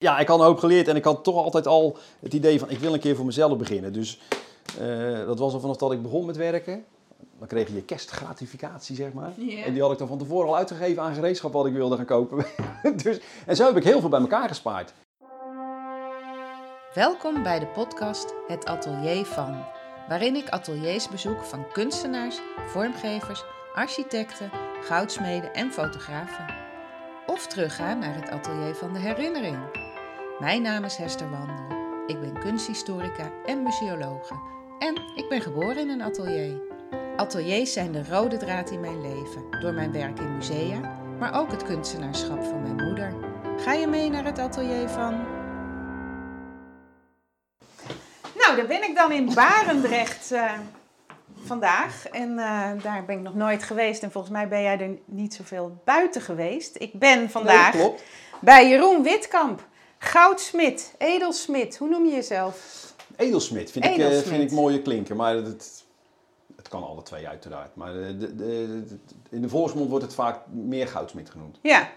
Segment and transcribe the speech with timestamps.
[0.00, 2.70] ja, ik had een hoop geleerd en ik had toch altijd al het idee van
[2.70, 3.92] ik wil een keer voor mezelf beginnen.
[3.92, 4.20] Dus
[4.78, 6.84] eh, dat was al vanaf dat ik begon met werken.
[7.38, 9.32] Dan kreeg je je kerstgratificatie, zeg maar.
[9.64, 12.04] En die had ik dan van tevoren al uitgegeven aan gereedschap wat ik wilde gaan
[12.04, 12.44] kopen.
[13.02, 14.92] dus, en zo heb ik heel veel bij elkaar gespaard.
[16.94, 19.64] Welkom bij de podcast Het Atelier van,
[20.08, 23.44] waarin ik ateliers bezoek van kunstenaars, vormgevers,
[23.74, 24.50] architecten,
[24.82, 26.54] goudsmeden en fotografen.
[27.26, 29.58] Of terugga naar het atelier van de herinnering.
[30.40, 31.78] Mijn naam is Hester Wandel.
[32.06, 34.34] Ik ben kunsthistorica en museologe.
[34.78, 36.60] En ik ben geboren in een atelier.
[37.16, 41.50] Ateliers zijn de rode draad in mijn leven, door mijn werk in musea, maar ook
[41.50, 43.14] het kunstenaarschap van mijn moeder.
[43.56, 45.10] Ga je mee naar het atelier van
[48.34, 50.52] Nou, daar ben ik dan in Barendrecht eh,
[51.44, 52.08] vandaag.
[52.08, 54.02] En eh, daar ben ik nog nooit geweest.
[54.02, 56.76] En volgens mij ben jij er niet zoveel buiten geweest.
[56.78, 57.94] Ik ben vandaag Nee,
[58.40, 59.68] bij Jeroen Witkamp.
[60.04, 61.76] Goudsmid, edelsmid.
[61.76, 62.84] Hoe noem je jezelf?
[63.16, 65.84] Edelsmid vind, Ik, eh, vind ik mooie klinken, maar het,
[66.56, 67.76] het kan alle twee uiteraard.
[67.76, 68.98] Maar eh, de, de, de-
[69.30, 71.58] in de volksmond wordt het vaak meer goudsmid genoemd.
[71.62, 71.88] Ja.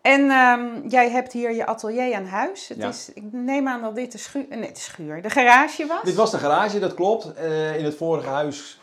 [0.00, 2.68] En ehm, jij hebt hier je atelier aan huis.
[2.68, 2.88] Het Ja.
[2.88, 6.02] is, ik neem aan dat dit de schuur, nee, de schuur, de garage was.
[6.02, 7.32] Dit was de garage, dat klopt.
[7.34, 8.80] Eh, in het vorige huis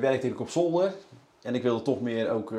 [0.00, 0.94] werkte ik op zolder.
[1.42, 2.52] En ik wilde toch meer ook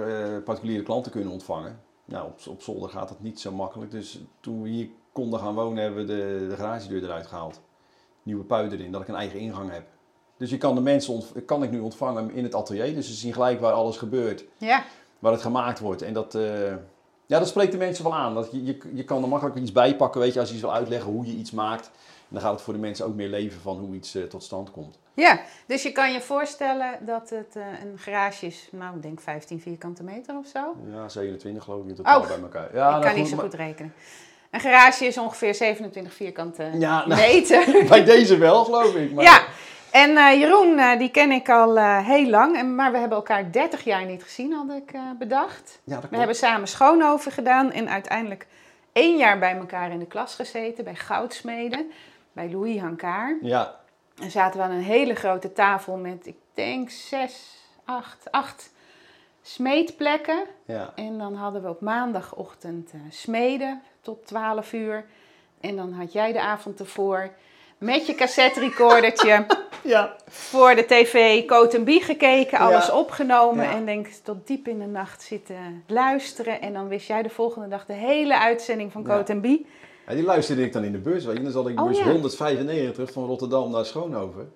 [0.43, 1.79] particuliere klanten kunnen ontvangen.
[2.05, 3.91] Nou, op, op zolder gaat dat niet zo makkelijk.
[3.91, 7.61] Dus toen we hier konden gaan wonen, hebben we de, de garagedeur eruit gehaald.
[8.23, 9.83] Nieuwe pui erin, dat ik een eigen ingang heb.
[10.37, 12.95] Dus je kan de mensen kan ik nu ontvangen in het atelier.
[12.95, 14.83] Dus ze zien gelijk waar alles gebeurt, Ja.
[15.19, 16.01] waar het gemaakt wordt.
[16.01, 16.69] En dat, eh,
[17.25, 18.33] ja, dat spreekt de mensen wel aan.
[18.33, 20.63] Dat je, je, je kan er makkelijk iets bij pakken, weet je, als je iets
[20.63, 21.85] wil uitleggen hoe je iets maakt.
[22.29, 24.43] En dan gaat het voor de mensen ook meer leven van hoe iets eh, tot
[24.43, 24.99] stand komt.
[25.13, 29.19] ja, dus je kan je voorstellen dat het eh, een garage is, nou ik denk
[29.19, 30.75] 15 vierkante meter of zo.
[30.91, 32.75] Ja, 27 geloof ik in totaal Oh, bij elkaar.
[32.75, 33.93] Ja, ik nou kan niet zo maar- goed rekenen.
[34.55, 37.65] Een garage is ongeveer 27 vierkante Ja, nou, meter.
[37.89, 39.13] bij deze wel geloof ik.
[39.13, 39.41] Maar Ja,
[39.91, 43.17] en eh, Jeroen, eh, die ken ik al eh, heel lang, en, maar we hebben
[43.17, 45.79] elkaar 30 jaar niet gezien, had ik bedacht.
[45.83, 48.47] Ja, We hebben samen Schoonhoven gedaan en uiteindelijk
[48.91, 51.91] één jaar bij elkaar in de klas gezeten, bij Goudsmeden,
[52.33, 53.37] bij Louis Hankaar.
[53.41, 53.75] Ja,
[54.21, 58.73] En zaten we aan een hele grote tafel met, ik denk, zes, acht, acht
[59.47, 60.43] smeedplekken.
[60.65, 60.91] ja.
[60.95, 65.05] En dan hadden we op maandagochtend eh, smeden tot 12 uur.
[65.61, 67.29] En dan had jij de avond ervoor
[67.77, 69.45] met je cassette recordertje
[69.83, 70.15] ja.
[70.27, 72.97] voor de tv Coat Bie gekeken, alles Ja.
[72.97, 73.69] opgenomen.
[73.69, 76.61] En denk tot diep in de nacht zitten luisteren.
[76.61, 79.03] En dan wist jij de volgende dag de hele uitzending van.
[79.03, 79.65] Coat Bie.
[80.07, 81.25] Ja, die luisterde ik dan in de bus.
[81.25, 81.43] Weet je.
[81.43, 82.03] Dan zat ik Oh, bus ja.
[82.11, 84.53] 195 van Rotterdam naar Schoonhoven.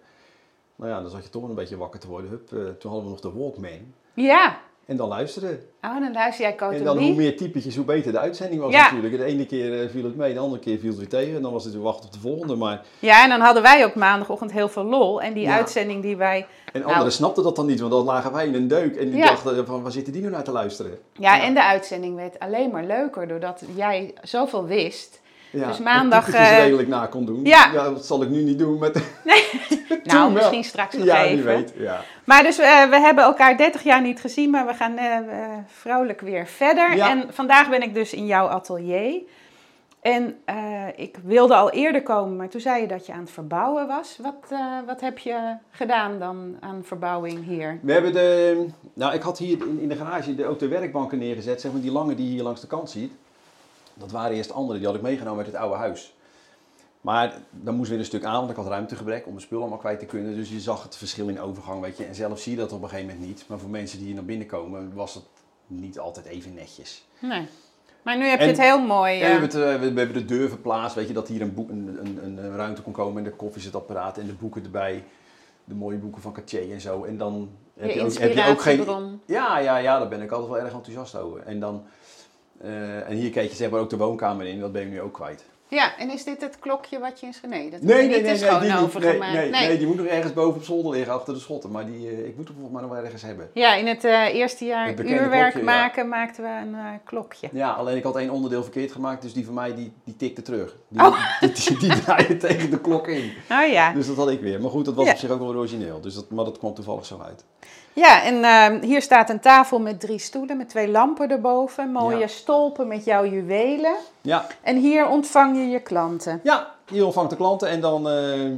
[0.75, 2.29] Nou ja, dan zat je toch een beetje wakker te worden.
[2.29, 3.94] Hup, eh, toen hadden we nog de Walkman.
[4.13, 5.59] Ja, En dan luisteren.
[5.81, 8.72] oh, dan luister jij En Coat dan hoe meer typetjes, hoe beter de uitzending was
[8.73, 8.83] Ja.
[8.83, 9.17] natuurlijk.
[9.17, 11.35] De ene keer eh, viel het mee, de andere keer viel het weer tegen.
[11.35, 12.55] En dan was het weer wachten op de volgende.
[12.55, 12.81] Maar...
[12.99, 15.22] Ja, en dan hadden wij op maandagochtend heel veel lol.
[15.22, 15.55] En die Ja.
[15.55, 16.45] uitzending die wij...
[16.73, 16.91] En Nou.
[16.91, 18.95] anderen snapten dat dan niet, want dan lagen wij in een deuk.
[18.95, 19.25] En die Ja.
[19.25, 20.97] dachten van, waar zitten die nu naar te luisteren?
[21.13, 21.44] Ja, Ja.
[21.44, 25.22] en de uitzending werd alleen maar leuker doordat jij zoveel wist.
[25.51, 27.39] Ja, Dus en maandag, typetjes eh, redelijk na kon doen.
[27.44, 27.72] ja.
[27.72, 28.94] dat zal ik nu niet doen met...
[30.03, 30.29] Nou, wel.
[30.31, 31.35] misschien straks nog ja, even.
[31.35, 31.73] wie weet.
[31.78, 32.01] Ja.
[32.29, 35.17] Maar dus eh, we hebben elkaar 30 jaar niet gezien, maar we gaan eh,
[35.67, 36.95] vrolijk weer verder.
[36.95, 37.09] Ja.
[37.09, 39.22] En vandaag ben ik dus in jouw atelier.
[40.01, 43.31] En eh, ik wilde al eerder komen, maar toen zei je dat je aan het
[43.31, 44.17] verbouwen was.
[44.22, 47.79] Wat, wat heb je gedaan dan aan verbouwing hier?
[47.81, 48.66] We hebben de...
[48.94, 51.61] Nou, ik had hier in, in de garage de, ook de werkbanken neergezet.
[51.61, 53.11] Zeg maar die lange die je hier langs de kant ziet.
[53.94, 56.17] Dat waren eerst andere, die had ik meegenomen uit het oude huis.
[57.01, 59.81] Maar dan moest weer een stuk aan, want ik had ruimtegebrek om mijn spullen allemaal
[59.81, 60.35] kwijt te kunnen.
[60.35, 62.05] Dus je zag het verschil in overgang, weet je.
[62.05, 63.45] En zelf zie je dat op een gegeven moment niet.
[63.47, 65.23] Maar voor mensen die hier naar binnen komen, was het
[65.67, 67.05] niet altijd even netjes.
[67.19, 67.47] Nee.
[68.03, 69.13] Maar nu heb je En- het heel mooi.
[69.13, 71.53] Ja, eh, we, hebben het, we, hebben de deur verplaatst, weet je, dat hier een,
[71.53, 75.03] boek, een, een, een, ruimte kon komen en de koffiezetapparaat en de boeken erbij.
[75.63, 77.03] De mooie boeken van Cartier en zo.
[77.03, 79.21] En dan heb je je, ook, heb je ook geen...
[79.25, 81.41] Ja, ja, ja, daar ben ik altijd wel erg enthousiast over.
[81.41, 81.83] En, dan,
[82.61, 85.01] eh, en hier keek je zeg maar ook de woonkamer in, dat ben je nu
[85.01, 85.45] ook kwijt.
[85.69, 88.22] Ja, en is dit het klokje wat je in Nee, dat Nee, nee, nee, nee,
[88.22, 88.40] die niet.
[88.40, 91.72] Schoonhoven nee, nee, nee, die moet nog ergens boven op zolder liggen, achter de schotten.
[91.72, 93.49] Maar die, eh, ik moet hem volgens mij nog wel ergens hebben.
[93.53, 95.66] Ja, in het eh, eerste jaar Het uurwerk klokje, ja.
[95.66, 97.49] maken maakten we een eh, klokje.
[97.52, 100.41] Ja, alleen ik had één onderdeel verkeerd gemaakt, dus die van mij die, die tikte
[100.41, 100.76] terug.
[100.88, 101.17] Die, Oh.
[101.40, 103.32] die, die, die draaide tegen de klok in.
[103.52, 103.93] Oh ja.
[103.93, 104.61] Dus dat had ik weer.
[104.61, 105.11] Maar goed, dat was Ja.
[105.11, 106.02] op zich ook wel origineel.
[106.02, 107.43] Dus dat, maar dat kwam toevallig zo uit.
[107.99, 111.91] Ja, en ehm, hier staat een tafel met drie stoelen met twee lampen erboven.
[111.91, 112.28] Mooie Ja.
[112.28, 113.96] stolpen met jouw juwelen.
[114.22, 116.40] Ja, En hier ontvang je je klanten.
[116.43, 118.09] ja hier ontvangt de klanten en dan...
[118.09, 118.51] eh,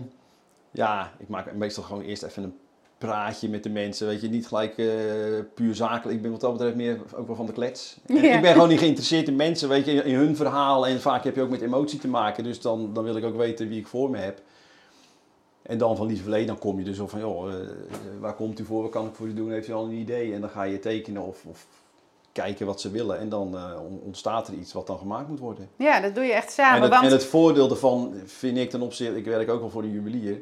[0.71, 2.55] ja, ik maak meestal gewoon eerst even een
[2.97, 4.07] praatje met de mensen.
[4.07, 4.85] Weet je, niet gelijk eh,
[5.53, 6.15] puur zakelijk.
[6.15, 7.97] Ik ben wat dat betreft meer ook wel van de klets.
[8.05, 8.35] Ja.
[8.35, 10.87] Ik ben gewoon niet geïnteresseerd in mensen, weet je, in hun verhaal.
[10.87, 12.43] En vaak heb je ook met emotie te maken.
[12.43, 14.39] Dus dan, dan wil ik ook weten wie ik voor me heb.
[15.71, 17.57] En dan van Lieve Verleden, dan kom je dus op van, joh, eh,
[18.19, 18.81] waar komt u voor?
[18.81, 19.51] Wat kan ik voor u doen?
[19.51, 20.33] Heeft u al een idee?
[20.33, 21.65] En dan ga je tekenen of, of
[22.31, 23.19] kijken wat ze willen.
[23.19, 25.69] En dan eh, on- ontstaat er iets wat dan gemaakt moet worden.
[25.75, 26.75] Ja, dat doe je echt samen.
[26.75, 27.03] En het, want...
[27.05, 30.41] en het voordeel daarvan vind ik ten opzichte, ik werk ook wel voor een juwelier.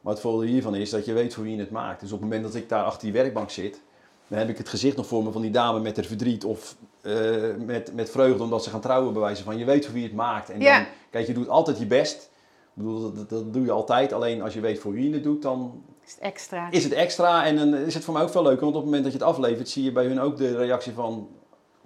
[0.00, 2.00] Maar het voordeel hiervan is dat je weet voor wie je het maakt.
[2.00, 3.80] Dus op het moment dat ik daar achter die werkbank zit,
[4.28, 6.76] dan heb ik het gezicht nog voor me van die dame met haar verdriet of
[7.00, 7.14] eh,
[7.58, 9.58] met, met vreugde omdat ze gaan trouwen bij wijze van.
[9.58, 10.50] Je weet voor wie het maakt.
[10.50, 10.76] En Ja.
[10.78, 12.30] dan, kijk, je doet altijd je best.
[12.76, 14.12] Ik bedoel, dat, dat, doe je altijd.
[14.12, 16.70] Alleen als je weet voor wie je het doet, dan is het extra.
[16.70, 17.44] is het extra.
[17.44, 18.60] En dan is het voor mij ook veel leuker.
[18.60, 20.92] Want op het moment dat je het aflevert, zie je bij hun ook de reactie
[20.92, 21.28] van...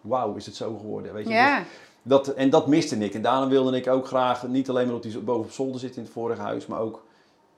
[0.00, 1.12] Wauw, is het zo geworden?
[1.12, 1.35] Weet je?
[1.35, 1.67] Dus
[2.02, 3.14] dat, en dat miste ik.
[3.14, 5.99] En daarom wilde ik ook graag niet alleen maar op die, boven op zolder zitten
[5.99, 7.05] in het vorige huis, maar ook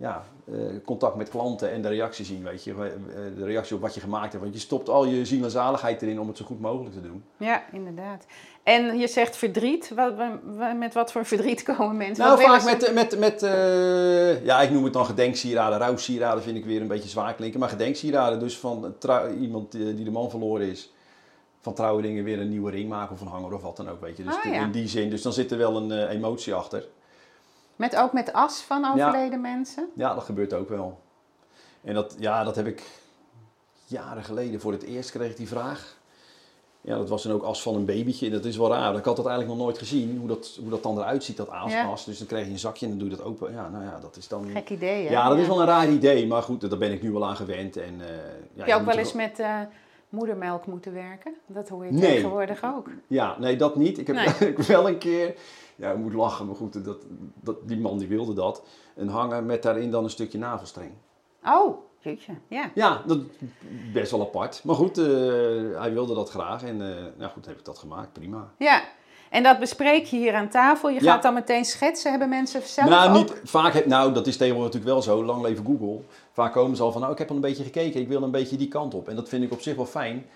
[0.01, 0.55] ja, eh,
[0.85, 2.43] contact met klanten en de reactie zien.
[2.43, 4.43] Weet je, Eh, de reactie op wat je gemaakt hebt.
[4.45, 7.01] Want je stopt al je ziel en zaligheid erin om het zo goed mogelijk te
[7.01, 7.25] doen.
[7.37, 8.27] ja, inderdaad.
[8.63, 9.93] En je zegt verdriet.
[9.95, 12.25] Wat, wa- wa- met wat voor verdriet komen mensen?
[12.25, 15.79] Nou, vaak met, met, met eh, ja, ik noem het dan gedenksieraden.
[15.79, 17.61] Rouwsieraden vind ik weer een beetje zwaar klinken.
[17.61, 18.95] Maar gedenksieraden, dus van
[19.41, 20.93] iemand die de man verloren is.
[21.61, 24.01] Van trouwe dingen weer een nieuwe ring maken of een hanger of wat dan ook,
[24.01, 24.23] weet je.
[24.25, 24.63] Dus Oh, ja.
[24.63, 26.85] in die zin, dus dan zit er wel een eh, emotie achter.
[27.81, 29.89] Met, ook met as van overleden mensen?
[29.95, 30.99] Ja, dat gebeurt ook wel.
[31.85, 32.83] En dat, ja, dat heb ik
[33.87, 35.99] jaren geleden voor het eerst kreeg ik die vraag.
[36.81, 38.31] Ja, dat was dan ook as van een babytje.
[38.31, 38.97] Dat is wel raar.
[38.97, 41.51] Ik had dat eigenlijk nog nooit gezien, hoe dat, hoe dat dan eruit ziet, dat
[41.51, 41.85] as, Ja.
[41.87, 42.05] as.
[42.05, 43.53] Dus dan krijg je een zakje en dan doe je dat open.
[43.53, 44.45] Ja, nou ja, dat is dan...
[44.53, 45.11] Gek idee, hè?
[45.11, 46.27] Ja, dat is wel een raar idee.
[46.27, 47.77] Maar goed, daar ben ik nu wel aan gewend.
[47.77, 49.59] En, eh, ja, Heb je ook wel eens met eh,
[50.09, 51.35] moedermelk moeten werken?
[51.47, 52.01] Dat hoor je Nee.
[52.15, 52.89] tegenwoordig ook.
[53.07, 53.99] Ja, nee, dat niet.
[53.99, 54.27] Ik heb Nee.
[54.51, 55.35] ik heb wel een keer,
[55.81, 57.03] ja, ik moet lachen, maar goed, dat,
[57.43, 58.63] dat, die man die wilde dat.
[58.97, 60.91] Een hanger met daarin dan een stukje navelstreng.
[61.45, 62.33] Oh, jeetje.
[62.49, 62.71] Ja.
[62.75, 63.19] Ja, dat
[63.93, 64.61] best wel apart.
[64.65, 65.05] Maar goed, eh,
[65.81, 66.63] hij wilde dat graag.
[66.65, 68.13] En eh, nou goed, heb ik dat gemaakt.
[68.13, 68.51] Prima.
[68.59, 68.83] ja.
[69.31, 70.89] En dat bespreek je hier aan tafel.
[70.89, 71.13] Je Ja.
[71.13, 72.11] gaat dan meteen schetsen.
[72.11, 73.17] Hebben mensen zelf nou, ook?
[73.17, 75.25] niet, vaak heb, nou, dat is tegenwoordig natuurlijk wel zo.
[75.25, 76.01] Lang leven Google.
[76.33, 78.01] Vaak komen ze al van, nou, ik heb al een beetje gekeken.
[78.01, 79.09] Ik wil een beetje die kant op.
[79.09, 80.27] En dat vind ik op zich wel fijn.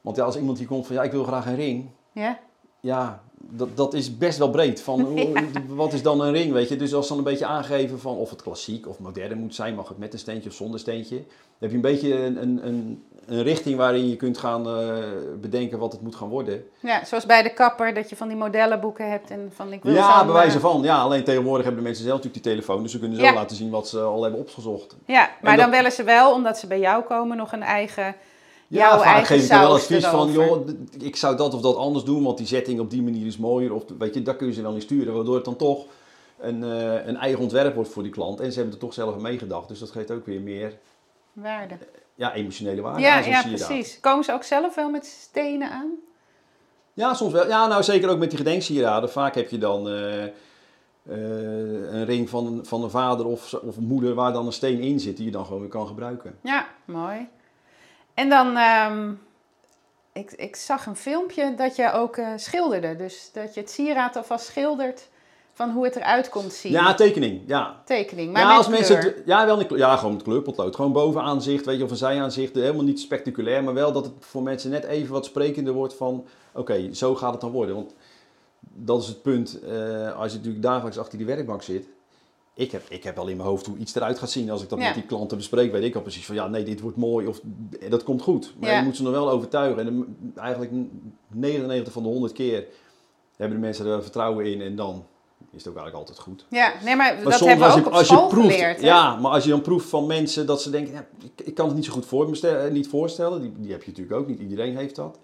[0.00, 1.90] Want ja, als iemand hier komt van, ja, ik wil graag een ring.
[2.12, 2.38] Ja?
[2.82, 4.80] Ja, dat, dat is best wel breed.
[4.82, 5.32] Van, hoe-
[5.68, 6.76] Wat is dan een ring, weet je?
[6.76, 9.88] Dus als dan een beetje aangeven van of het klassiek of modern moet zijn, mag
[9.88, 11.16] het met een steentje of zonder steentje.
[11.16, 11.24] Dan
[11.58, 14.96] heb je een beetje een, een, een, een richting waarin je kunt gaan eh,
[15.40, 16.64] bedenken wat het moet gaan worden.
[16.80, 19.94] ja, zoals bij de kapper, dat je van die modellenboeken hebt en van ik wil
[19.94, 20.82] Ja, zo'n, bij wijze eh, van.
[20.82, 23.34] Ja, alleen tegenwoordig hebben de mensen zelf natuurlijk die telefoon, dus ze kunnen zo Ja.
[23.34, 24.96] laten zien wat ze al hebben opgezocht.
[25.06, 28.14] Ja, maar dan willen ze wel, omdat ze bij jou komen, nog een eigen,
[28.72, 31.76] Ja, jouw vaak geef ik dan wel advies van, joh, ik zou dat of dat
[31.76, 33.74] anders doen, want die setting op die manier is mooier.
[33.74, 35.84] Of weet je, daar kun je ze wel in sturen, waardoor het dan toch
[36.40, 38.40] een, eh, een eigen ontwerp wordt voor die klant.
[38.40, 40.78] En ze hebben er toch zelf aan meegedacht, dus dat geeft ook weer meer
[41.32, 41.74] waarde.
[42.14, 44.00] ja, emotionele waarde Ja, ja, precies.
[44.00, 45.90] Komen ze ook zelf wel met stenen aan?
[46.92, 47.48] Ja, soms wel.
[47.48, 49.10] Ja, nou zeker ook met die gedenksieraden.
[49.10, 50.30] Vaak heb je dan eh, eh,
[51.92, 55.00] een ring van, van een vader of, of een moeder waar dan een steen in
[55.00, 56.38] zit die je dan gewoon weer kan gebruiken.
[56.42, 57.28] Ja, mooi.
[58.14, 59.12] En dan, ehm,
[60.12, 62.96] ik, ik zag een filmpje dat je ook eh, schilderde.
[62.96, 65.08] Dus dat je het sieraad alvast schildert
[65.52, 66.72] van hoe het eruit komt zien.
[66.72, 67.40] Ja, tekening.
[67.46, 69.14] Ja, Tekening, maar ja, als mensen kleur.
[69.14, 70.74] het- ja, wel een, ja, gewoon met kleurpotlood.
[70.76, 72.54] Gewoon bovenaanzicht, weet je, of een zijaanzicht.
[72.54, 76.26] Helemaal niet spectaculair, maar wel dat het voor mensen net even wat sprekender wordt van...
[76.54, 77.74] Oké, zo gaat het dan worden.
[77.74, 77.94] Want
[78.60, 81.86] dat is het punt, eh, als je natuurlijk dagelijks achter die werkbank zit...
[82.54, 84.50] Ik heb, ik heb al in mijn hoofd hoe iets eruit gaat zien.
[84.50, 84.84] Als ik dat Ja.
[84.84, 86.34] met die klanten bespreek, weet ik al precies van...
[86.34, 87.40] Ja, nee, dit wordt mooi of
[87.88, 88.54] dat komt goed.
[88.60, 88.78] Maar Ja.
[88.78, 89.78] je moet ze nog wel overtuigen.
[89.78, 90.72] En dan- eigenlijk
[91.28, 92.66] 99 van de 100 keer
[93.36, 94.60] hebben de mensen er vertrouwen in.
[94.60, 95.04] En dan
[95.50, 96.46] is het ook eigenlijk altijd goed.
[96.50, 98.54] Ja, nee, maar, Maar dat soms hebben we ook je, op als je school proeft,
[98.54, 98.80] geleerd.
[98.80, 101.66] Ja, maar als je dan proeft van mensen dat ze denken, ja, ik, ik kan
[101.66, 103.40] het niet zo goed voor me stel- niet voorstellen.
[103.40, 105.18] Die, die heb je natuurlijk ook, niet iedereen heeft dat.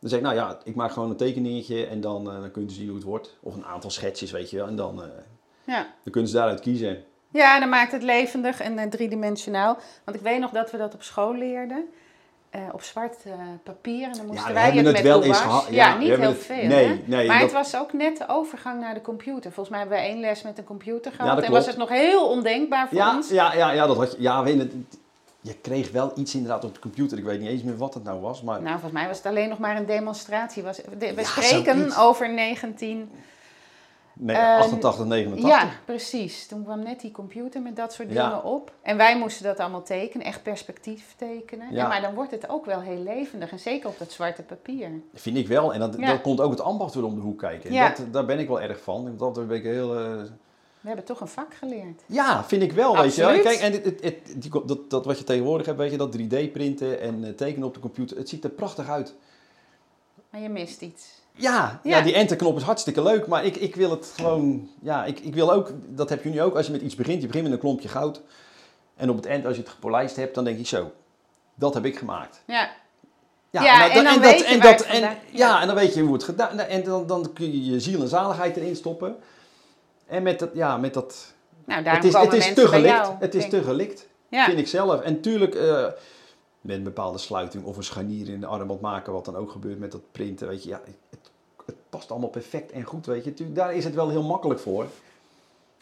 [0.00, 2.62] Dan zeg ik, nou ja, ik maak gewoon een tekeningetje en dan, eh, dan kun
[2.62, 3.36] je zien hoe het wordt.
[3.40, 4.66] Of een aantal schetsjes, weet je wel.
[4.66, 5.08] En dan, eh,
[5.64, 5.86] Ja.
[6.02, 7.04] dan kunnen ze daaruit kiezen.
[7.28, 9.78] Ja, dan maakt het levendig en eh, driedimensionaal.
[10.04, 11.84] Want ik weet nog dat we dat op school leerden.
[12.50, 14.02] eh, op zwart eh, papier.
[14.08, 15.38] En dan moesten we wij het het met wel eens.
[15.40, 16.66] Ja, Ja, niet heel het- veel.
[16.66, 16.98] nee, hè?
[17.04, 19.42] nee, maar dat- het was ook net de overgang naar de computer.
[19.52, 21.36] Volgens mij hebben we één les met een computer gehad.
[21.36, 23.28] dat en was het nog heel ondenkbaar voor Ja, ons.
[23.28, 24.22] ja, ja, ja, dat had je.
[24.22, 24.72] Ja, weet je, het-
[25.40, 27.18] je kreeg wel iets inderdaad op de computer.
[27.18, 28.42] Ik weet niet eens meer wat het nou was.
[28.42, 30.62] Maar Nou, volgens mij was het alleen nog maar een demonstratie.
[30.62, 33.10] Was, we Ja, spreken over 19...
[34.14, 35.50] nee, eh, 88, 89.
[35.50, 36.46] Ja, precies.
[36.46, 38.24] Toen kwam net die computer met dat soort Ja.
[38.28, 38.72] dingen op.
[38.82, 41.72] En wij moesten dat allemaal tekenen, echt perspectief tekenen.
[41.74, 41.88] Ja.
[41.88, 43.50] Maar dan wordt het ook wel heel levendig.
[43.50, 44.90] En zeker op dat zwarte papier.
[45.14, 45.72] Vind ik wel.
[45.74, 46.06] En dat, Ja.
[46.06, 47.70] dan komt ook het ambacht weer om de hoek kijken.
[47.70, 49.16] En dat, daar ben ik wel erg van.
[49.16, 49.98] Want dat ben ik heel...
[49.98, 50.22] eh,
[50.80, 52.02] We hebben toch een vak geleerd.
[52.06, 53.40] Ja, vind ik wel, weet je.
[53.42, 56.16] Kijk, en het, het, het- die, dat, dat wat je tegenwoordig hebt, weet je, dat
[56.18, 59.14] 3D-printen en eh, tekenen op de computer, het ziet er prachtig uit.
[60.30, 61.20] Maar je mist iets.
[61.36, 61.96] Ja, ja.
[61.96, 62.02] Ja.
[62.02, 65.52] die enterknop is hartstikke leuk, maar ik, ik wil het gewoon, ja, ik, ik wil
[65.52, 67.58] ook, dat heb je nu ook, als je met iets begint, je begint met een
[67.58, 68.20] klompje goud.
[68.96, 70.92] En op het eind, als je het gepolijst hebt, dan denk je zo,
[71.54, 72.42] dat heb ik gemaakt.
[72.46, 72.70] Ja,
[73.50, 75.48] Ja, Ja, en dan weet je en dat, en, vandaan- ja.
[75.48, 75.60] ja.
[75.60, 78.08] en dan weet je hoe het gedaan En dan, dan kun je je ziel en
[78.08, 79.16] zaligheid erin stoppen.
[80.06, 81.32] En met dat, ja, met dat...
[81.64, 82.88] nou Het is, het is te gelikt.
[82.94, 83.14] jou.
[83.18, 83.64] Het is te ik.
[83.64, 85.00] gelikt, vind ik zelf.
[85.00, 85.86] En tuurlijk, eh,
[86.62, 89.78] met een bepaalde sluiting of een scharnier in de armband maken, wat dan ook gebeurt
[89.78, 90.68] met dat printen, weet je.
[90.68, 91.30] Ja, het,
[91.66, 93.34] het past allemaal perfect en goed, weet je.
[93.34, 94.86] Tuurlijk, daar is het wel heel makkelijk voor.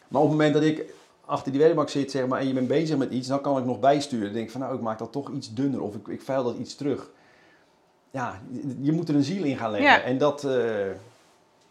[0.07, 0.85] Maar op het moment dat ik
[1.25, 3.65] achter die werkbank zit, zeg maar, en je bent bezig met iets, dan kan ik
[3.65, 4.25] nog bijsturen.
[4.25, 6.43] Dan denk ik van, nou, ik maak dat toch iets dunner of ik, ik vuil
[6.43, 7.09] dat iets terug.
[8.11, 8.41] Ja,
[8.81, 9.89] je- moet er een ziel in gaan leggen.
[9.91, 10.01] Ja.
[10.01, 10.85] En dat, eh,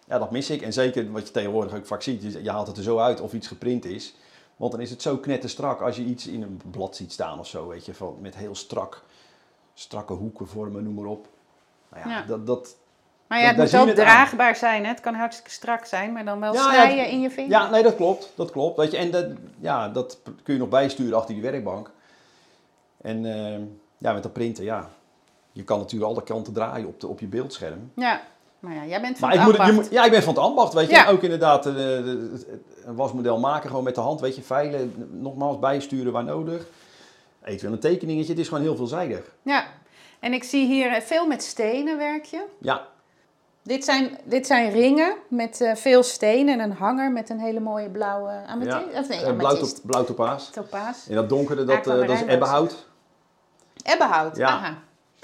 [0.07, 0.63] ja, dat mis ik.
[0.63, 3.33] En zeker wat je tegenwoordig ook vaak ziet, je haalt het er zo uit of
[3.33, 4.15] iets geprint is.
[4.61, 7.47] Want dan is het zo knetterstrak als je iets in een blad ziet staan of
[7.47, 9.03] zo, weet je, van, met heel strak,
[9.75, 11.27] strakke hoeken, vormen, noem maar op.
[11.91, 12.25] Nou ja, Ja.
[12.27, 12.77] dat, dat,
[13.27, 14.05] Maar ja, het moet ook het aan.
[14.05, 14.83] draagbaar zijn.
[14.85, 14.89] Hè?
[14.91, 17.51] Het kan hartstikke strak zijn, maar dan wel Ja, snijden ja, in je vinger.
[17.51, 18.33] Ja, nee, dat klopt.
[18.35, 18.77] Dat klopt.
[18.77, 19.27] Weet je, en dat,
[19.61, 21.91] ja, dat kun je nog bijsturen achter die werkbank.
[23.01, 23.61] En eh,
[23.99, 24.89] ja, met dat printen, ja.
[25.53, 27.91] Je kan natuurlijk alle kanten draaien op, de, op je beeldscherm.
[27.97, 28.21] Ja.
[28.61, 29.73] Maar ja, jij bent van Maar het ambacht.
[29.73, 30.95] moet, ja, ik ben van het ambacht, weet je.
[30.95, 31.09] Ja.
[31.09, 34.43] Ook inderdaad eh, de- een wasmodel maken, gewoon met de hand, weet je.
[34.43, 36.67] Veilen, nogmaals bijsturen waar nodig.
[37.45, 39.35] Eventueel een tekeningetje, het is gewoon heel veelzijdig.
[39.43, 39.65] Ja.
[40.21, 42.45] En ik zie hier eh, veel met stenen werk je.
[42.59, 42.87] Ja,
[43.63, 47.61] Dit zijn, dit zijn ringen met eh, veel stenen en een hanger met een hele
[47.61, 48.99] mooie blauwe amethyst.
[48.99, 50.51] Of nee, eh, blauw, blauw topaas.
[50.51, 51.07] Topaas.
[51.09, 52.87] En dat donkere, dat, dat is ebbenhout.
[53.83, 54.37] Ebbenhout.
[54.37, 54.49] Ja.
[54.49, 54.79] Aha.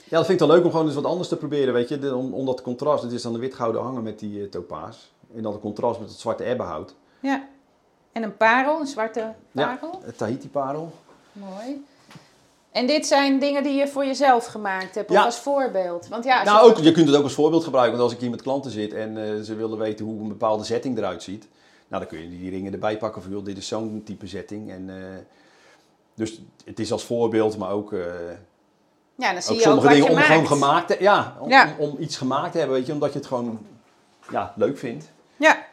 [0.09, 1.99] Ja, dat vind ik dan leuk om gewoon eens wat anders te proberen, weet je.
[1.99, 5.13] De- om, om dat contrast, het is dan de wit-gouden hanger met die eh, topaas.
[5.35, 6.95] En dan het contrast met het zwarte ebbenhout.
[7.21, 7.49] Ja.
[8.13, 10.01] En een parel, een zwarte parel.
[10.05, 10.93] Het Tahiti-parel.
[11.33, 11.85] Mooi.
[12.71, 15.25] En dit zijn dingen die je voor jezelf gemaakt hebt, of Ja.
[15.25, 16.09] als voorbeeld.
[16.09, 17.93] Want ja, als Nou, je ook, je kunt het ook als voorbeeld gebruiken.
[17.97, 20.65] Want als ik hier met klanten zit en eh, ze willen weten hoe een bepaalde
[20.65, 21.49] setting eruit ziet.
[21.89, 24.71] Nou, dan kun je die ringen erbij pakken van, joh, dit is zo'n type setting.
[24.71, 24.97] En, eh,
[26.15, 28.01] dus het is als voorbeeld, maar ook, eh,
[29.15, 30.27] ja, dan zie ook je ook sommige wat dingen om maakt.
[30.27, 31.75] gewoon gemaakt te, ja, om, Ja.
[31.79, 32.93] Om, om iets gemaakt te hebben, weet je.
[32.93, 33.59] Omdat je het gewoon
[34.31, 35.11] ja, leuk vindt.
[35.37, 35.65] Ja.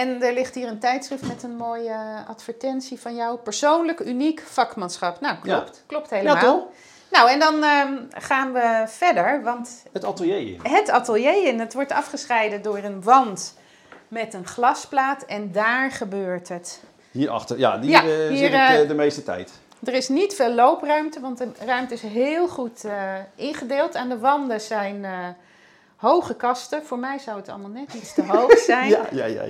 [0.00, 1.96] En er ligt hier een tijdschrift met een mooie
[2.28, 3.38] advertentie van jou.
[3.38, 5.20] Persoonlijk uniek vakmanschap.
[5.20, 5.82] Nou, klopt.
[5.86, 6.34] Klopt helemaal.
[6.34, 6.64] Ja, toch?
[7.10, 10.60] Nou, en dan ehm, gaan we verder, want Het atelier in.
[10.62, 13.54] het atelier in, het wordt afgescheiden door een wand
[14.08, 16.80] met een glasplaat en daar gebeurt het.
[17.10, 19.52] Hierachter, ja, die Ja, eh, hier, zit ik eh, eh, de meeste tijd.
[19.84, 23.96] Er is niet veel loopruimte, want de ruimte is heel goed eh, ingedeeld.
[23.96, 25.28] Aan de wanden zijn eh,
[25.96, 26.84] hoge kasten.
[26.84, 28.88] Voor mij zou het allemaal net iets te hoog zijn.
[28.88, 29.42] Ja, ja, ja.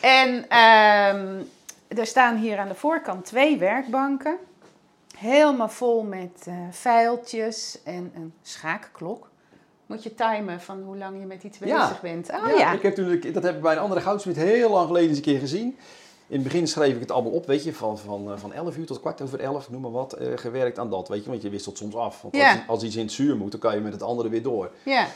[0.00, 1.42] En ehm,
[1.88, 4.36] er staan hier aan de voorkant twee werkbanken.
[5.18, 9.28] Helemaal vol met eh vuiltjes en een schaakklok.
[9.86, 11.98] Moet je timen van hoe lang je met iets bezig Ja.
[12.02, 12.30] bent.
[12.30, 12.56] Oh ja.
[12.58, 15.16] Ja, Ik heb keer- dat heb ik bij een andere goudsmid heel lang geleden eens
[15.18, 15.76] een keer gezien.
[16.28, 18.76] In het begin schreef ik het allemaal op, weet je, van, van, eh, van 11
[18.76, 21.42] uur tot kwart over 11, noem maar wat, eh, gewerkt aan dat, weet je, want
[21.42, 22.22] je wisselt soms af.
[22.22, 22.50] Want Ja.
[22.50, 24.70] als, als iets in het zuur moet, dan kan je met het andere weer door.
[24.82, 25.06] ja,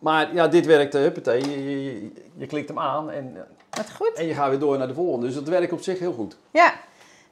[0.00, 4.12] Maar ja, dit werkte, huppatee, je, je, je klikt hem aan en, wat goed.
[4.12, 5.26] en je gaat weer door naar de volgende.
[5.26, 6.36] Dus dat werkt op zich heel goed.
[6.50, 6.72] Ja.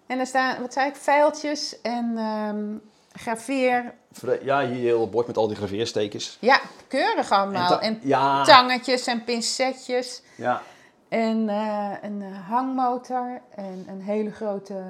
[0.06, 2.66] En er staan, wat zei ik, vuiltjes en ehm
[3.12, 3.94] graveer.
[4.42, 6.37] Ja, hier heel bord met al die graveerstekens.
[6.40, 7.68] Ja, keurig allemaal.
[7.68, 10.22] ta- En, ja, tangetjes en pincetjes.
[10.37, 10.62] ja,
[11.08, 14.82] En eh, een eh, hangmotor en een hele grote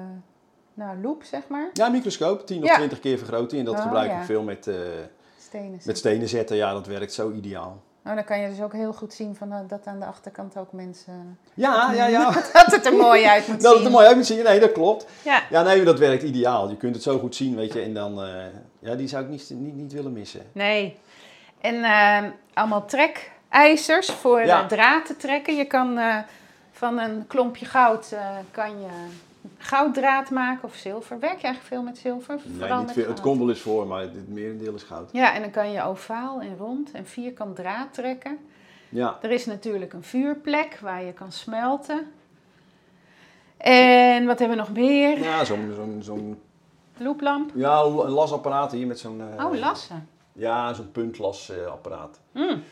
[0.73, 1.69] nou, loop, zeg maar.
[1.73, 2.75] ja, microscoop, 10 of Ja.
[2.75, 3.59] 20 keer vergroting.
[3.59, 4.19] En dat Oh, gebruik ja.
[4.19, 4.75] ik veel met, eh,
[5.49, 5.79] Stenen.
[5.85, 6.55] met stenen zetten.
[6.55, 7.81] Ja, dat werkt zo ideaal.
[8.05, 10.57] Oh, dan kan je dus ook heel goed zien van, eh, dat aan de achterkant
[10.57, 11.37] ook mensen...
[11.53, 12.31] Ja, ja, ja.
[12.31, 13.77] dat het er mooi uit moet Dat zien.
[13.77, 14.43] het er mooi uit moet zien.
[14.43, 15.05] Nee, dat klopt.
[15.21, 15.41] Ja.
[15.49, 16.69] Ja, nee, dat werkt ideaal.
[16.69, 17.81] Je kunt het zo goed zien, weet je.
[17.81, 18.31] En dan, eh,
[18.79, 20.41] ja, die zou ik niet, niet, niet willen missen.
[20.51, 20.97] Nee.
[21.61, 24.65] En eh, allemaal trekijzers voor Ja.
[24.67, 25.55] draad te trekken.
[25.55, 26.17] Je kan eh,
[26.71, 28.87] van een klompje goud eh, kan je
[29.57, 31.19] gouddraad maken of zilver.
[31.19, 32.39] Werk je eigenlijk veel met zilver?
[32.45, 33.07] Nee, Vooral niet veel.
[33.07, 35.09] Het komt wel eens voor, maar het merendeel is goud.
[35.11, 38.37] Ja, en dan kan je ovaal en rond en vierkant draad trekken.
[38.89, 42.07] Ja, Er is natuurlijk een vuurplek waar je kan smelten.
[43.57, 45.19] En wat hebben we nog meer?
[45.23, 46.39] ja zo'n zo'n
[46.97, 47.51] Looplamp.
[47.55, 49.21] ja, een lasapparaat hier met zo'n...
[49.37, 50.07] eh, Oh, lassen.
[50.33, 52.19] Ja, zo'n puntlasapparaat.
[52.31, 52.63] Mm.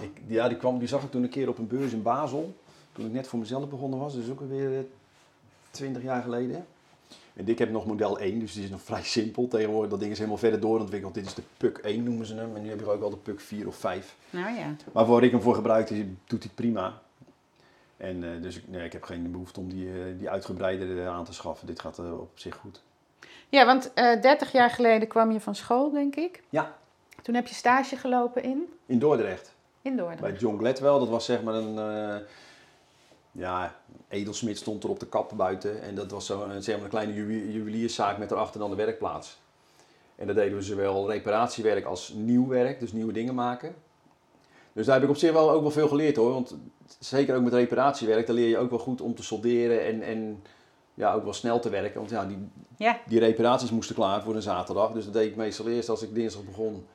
[0.00, 2.56] Ik, ja, die, kwam, die zag ik toen een keer op een beurs in Basel.
[2.92, 4.14] Toen ik net voor mezelf begonnen was.
[4.14, 4.84] Dus ook alweer eh,
[5.70, 6.66] 20 jaar geleden.
[7.34, 9.48] En ik heb nog model 1, dus die is nog vrij simpel.
[9.48, 11.14] Tegenwoordig, dat ding is helemaal verder doorontwikkeld.
[11.14, 12.56] Dit is de PUC 1 noemen ze hem.
[12.56, 14.16] En nu heb je ook wel de PUC 4 of 5.
[14.30, 14.74] Nou ja.
[14.92, 17.00] Maar waar ik hem voor gebruik, is, doet hij prima.
[17.96, 21.24] En eh, dus ik, nee, ik heb geen behoefte om die, eh, die uitgebreider aan
[21.24, 21.66] te schaffen.
[21.66, 22.82] Dit gaat eh, op zich goed.
[23.48, 26.42] Ja, want eh 30 jaar geleden kwam je van school, denk ik.
[26.48, 26.76] Ja.
[27.22, 29.54] Toen heb je stage gelopen in, In Dordrecht.
[29.82, 30.20] in Dordrecht.
[30.20, 30.98] Bij John Gladwell.
[30.98, 31.78] Dat was zeg maar een...
[33.32, 33.74] ja,
[34.08, 35.82] edelsmid stond er op de kap buiten.
[35.82, 39.38] En dat was zo'n zeg maar een kleine juwe- juwelierszaak met daarachter dan de werkplaats.
[40.16, 42.80] En daar deden we zowel reparatiewerk als nieuw werk.
[42.80, 43.74] Dus nieuwe dingen maken.
[44.72, 46.32] Dus daar heb ik op zich wel ook wel veel geleerd hoor.
[46.32, 46.56] Want
[46.98, 50.42] zeker ook met reparatiewerk, daar leer je ook wel goed om te solderen en, en
[50.94, 51.98] ja, ook wel snel te werken.
[51.98, 52.38] Want ja, die,
[52.76, 54.92] Ja, die reparaties moesten klaar voor een zaterdag.
[54.92, 56.86] Dus dat deed ik meestal eerst als ik dinsdag begon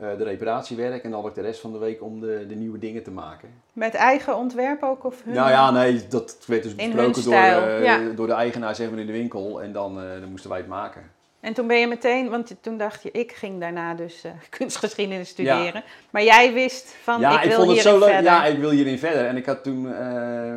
[0.00, 1.04] de reparatiewerk.
[1.04, 3.10] En dan had ik de rest van de week om de, de nieuwe dingen te
[3.10, 3.48] maken.
[3.72, 5.34] met eigen ontwerp ook of hun?
[5.34, 7.98] Nou ja, nee, dat werd dus besproken door, eh, ja.
[8.14, 9.62] door de eigenaar zeg maar, in de winkel.
[9.62, 11.10] En dan, eh, dan moesten wij het maken.
[11.40, 15.28] En toen ben je meteen, want toen dacht je, ik ging daarna dus eh, kunstgeschiedenis
[15.28, 15.82] studeren.
[16.10, 18.08] Maar jij wist van, ja, ik wil vond het hierin zo leuk.
[18.08, 18.32] verder.
[18.32, 19.26] Ja, ik wil hierin verder.
[19.26, 20.54] En ik had toen eh,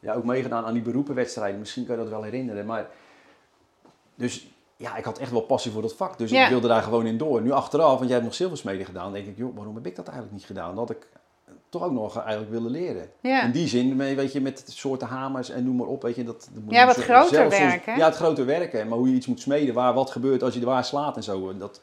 [0.00, 1.58] ja, ook meegedaan aan die beroepenwedstrijden.
[1.58, 2.66] Misschien kan je dat wel herinneren.
[2.66, 2.86] Maar
[4.14, 4.48] dus
[4.84, 6.18] ja, ik had echt wel passie voor dat vak.
[6.18, 6.44] Dus Ja.
[6.44, 7.42] ik wilde daar gewoon in door.
[7.42, 10.06] Nu achteraf, want jij hebt nog zilversmeden gedaan, denk ik, joh, waarom heb ik dat
[10.06, 10.68] eigenlijk niet gedaan?
[10.74, 11.06] Dat had ik
[11.68, 13.08] toch ook nog eigenlijk willen leren.
[13.20, 13.42] Ja.
[13.42, 16.48] In die zin, weet je, met soorten hamers en noem maar op, weet je, dat,
[16.52, 17.96] dat moet Ja, wat groter soms- werken.
[17.96, 18.88] Ja, het groter werken.
[18.88, 21.22] Maar hoe je iets moet smeden, waar wat gebeurt als je er waar slaat en
[21.22, 21.80] zo, dat,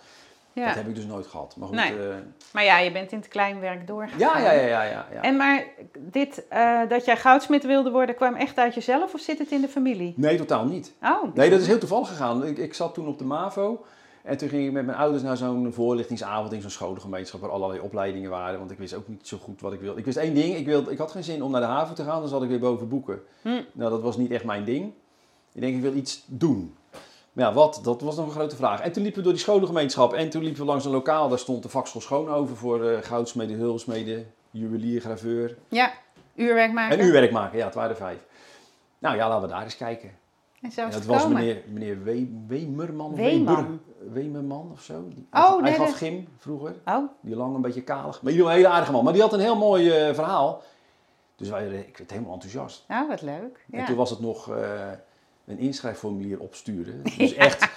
[0.53, 0.65] Ja.
[0.65, 1.55] dat heb ik dus nooit gehad.
[1.57, 2.09] Maar goed, Nee.
[2.09, 2.15] eh,
[2.53, 4.19] Maar ja, je bent in het kleinwerk doorgegaan.
[4.19, 5.21] ja, ja, ja, ja, ja.
[5.21, 5.65] En maar
[5.99, 9.61] dit, eh, dat jij goudsmid wilde worden, kwam echt uit jezelf of zit het in
[9.61, 10.13] de familie?
[10.17, 10.93] Nee, totaal niet.
[11.03, 12.45] Oh, Nee, dat is heel toevallig gegaan.
[12.45, 13.85] Ik, ik zat toen op de MAVO.
[14.23, 17.79] En toen ging ik met mijn ouders naar zo'n voorlichtingsavond in zo'n scholengemeenschap waar allerlei
[17.79, 18.59] opleidingen waren.
[18.59, 19.99] Want ik wist ook niet zo goed wat ik wilde.
[19.99, 22.03] Ik wist één ding, ik, wilde, ik had geen zin om naar de haven te
[22.03, 23.21] gaan, dan zat ik weer boven boeken.
[23.41, 23.61] Hm.
[23.71, 24.91] Nou, dat was niet echt mijn ding.
[25.53, 26.75] Ik denk, ik wil iets doen.
[27.31, 27.79] Maar ja, wat?
[27.83, 28.79] Dat was nog een grote vraag.
[28.81, 31.29] En toen liepen we door die scholengemeenschap en toen liepen we langs een lokaal.
[31.29, 35.57] Daar stond de vakschool Schoonhoven voor eh goudsmeden, hulsmeden, juwelier, graveur.
[35.67, 35.91] ja,
[36.35, 36.99] uurwerk maken.
[36.99, 38.17] En uurwerk maken, ja, het waren er vijf.
[38.99, 40.11] Nou ja, laten we daar eens kijken.
[40.61, 43.15] En zo is dat het was meneer, meneer We, Wemerman.
[44.11, 45.07] Wemerman of zo.
[45.07, 46.75] Die- Oh, hij nee, gaf gym vroeger.
[46.85, 48.21] Oh, Die lang een beetje kalig.
[48.21, 49.03] Maar ieder geval een hele aardige man.
[49.03, 50.61] Maar die had een heel mooi eh, verhaal.
[51.35, 52.85] Dus wij, eh, ik werd helemaal enthousiast.
[52.87, 53.65] nou wat leuk.
[53.71, 53.85] En Ja.
[53.85, 54.49] toen was het nog
[55.45, 57.01] een inschrijfformulier opsturen.
[57.17, 57.69] Dus echt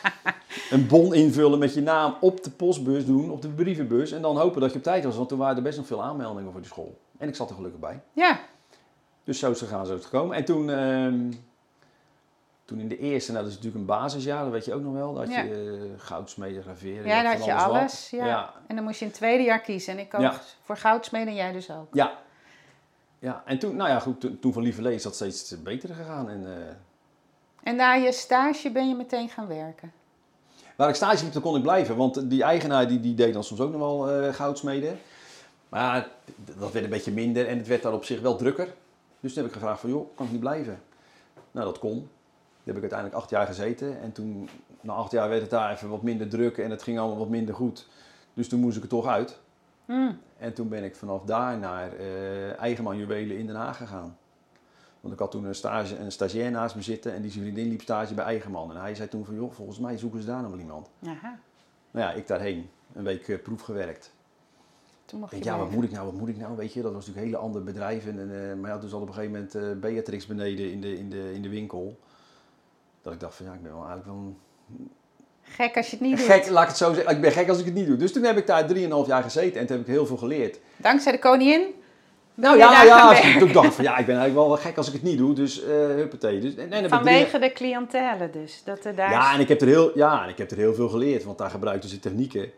[0.70, 4.12] een bon invullen met je naam op de postbus doen, op de brievenbus.
[4.12, 5.16] En dan hopen dat je op tijd was.
[5.16, 6.98] Want toen waren er best nog veel aanmeldingen voor die school.
[7.18, 8.00] En ik zat er gelukkig bij.
[8.12, 8.40] ja,
[9.24, 10.36] Dus zo is het gegaan, zo is het gekomen.
[10.36, 11.32] En toen, ehm,
[12.64, 14.92] toen in de eerste, nou dat is natuurlijk een basisjaar, dat weet je ook nog
[14.92, 15.14] wel.
[15.14, 15.40] Dat Ja.
[15.42, 17.06] je uh, goudsmeden, graveren.
[17.06, 18.10] ja van had je alles.
[18.10, 18.26] Ja.
[18.26, 18.54] Ja.
[18.66, 19.92] En dan moest je in het tweede jaar kiezen.
[19.92, 20.40] En ik koos Ja.
[20.62, 21.86] voor goudsmeden en jij dus ook.
[21.94, 22.18] Ja.
[23.18, 26.28] Ja, en toen, nou ja, goed, toen, toen van Lieverlee is dat steeds beter gegaan.
[26.30, 26.74] En, eh,
[27.64, 29.92] En na je stage ben je meteen gaan werken.
[30.76, 31.96] waar ik stage liep, dan kon ik blijven.
[31.96, 34.98] Want die eigenaar die, die deed dan soms ook nog wel eh, goudsmeden.
[35.68, 36.08] Maar
[36.58, 38.74] dat werd een beetje minder en het werd daar op zich wel drukker.
[39.20, 40.82] Dus toen heb ik gevraagd van, joh, kan ik niet blijven?
[41.50, 41.94] Nou, dat kon.
[42.64, 44.00] Daar heb ik uiteindelijk acht jaar gezeten.
[44.00, 44.48] En toen,
[44.80, 47.28] na acht jaar werd het daar even wat minder druk en het ging allemaal wat
[47.28, 47.88] minder goed.
[48.34, 49.40] Dus toen moest ik er toch uit.
[49.84, 50.12] Hm.
[50.38, 54.16] En toen ben ik vanaf daar naar eh Eigenman Juwelen in Den Haag gegaan.
[55.04, 57.68] Want ik had toen een, stage, een stagiair naast me zitten en die zijn vriendin
[57.68, 58.70] liep stage bij Eigenman.
[58.70, 60.88] En hij zei toen van, joh, volgens mij zoeken ze daar nog wel iemand.
[61.06, 61.38] Aha,
[61.90, 62.70] Nou ja, ik daarheen.
[62.92, 64.12] Een week eh, proef gewerkt.
[65.04, 66.82] toen mocht Ik ja, wat moet ik nou, wat moet ik nou, weet je.
[66.82, 68.06] Dat was natuurlijk een hele andere bedrijf.
[68.06, 70.98] En, eh, maar ja, toen zat op een gegeven moment eh, Beatrix beneden in de,
[70.98, 71.98] in, de, in de winkel.
[73.02, 74.38] Dat ik dacht van, ja, ik ben wel eigenlijk wel een
[75.42, 76.26] Gek als je het niet doet.
[76.26, 77.14] gek, laat ik het zo zeggen.
[77.14, 77.96] Ik ben gek als ik het niet doe.
[77.96, 80.58] Dus toen heb ik daar 3,5 jaar gezeten en toen heb ik heel veel geleerd.
[80.76, 81.82] Dankzij de koningin.
[82.34, 84.92] Nou ja, ja, toen dacht ik van, ja, ik ben eigenlijk wel gek als ik
[84.92, 85.34] het niet doe.
[85.34, 85.62] Dus,
[85.96, 86.40] huppatee.
[86.40, 88.62] Dus, ik drie- Vanwege de cliëntele dus.
[88.64, 90.74] Dat er daar Ja, en ik heb er heel, ja, en ik heb er heel
[90.74, 92.50] veel geleerd, want daar gebruikten ze technieken.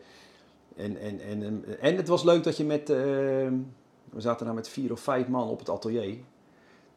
[0.75, 2.97] En, en, en, en, het was leuk dat je met, eh,
[4.09, 6.17] we zaten daar met vier of vijf man op het atelier.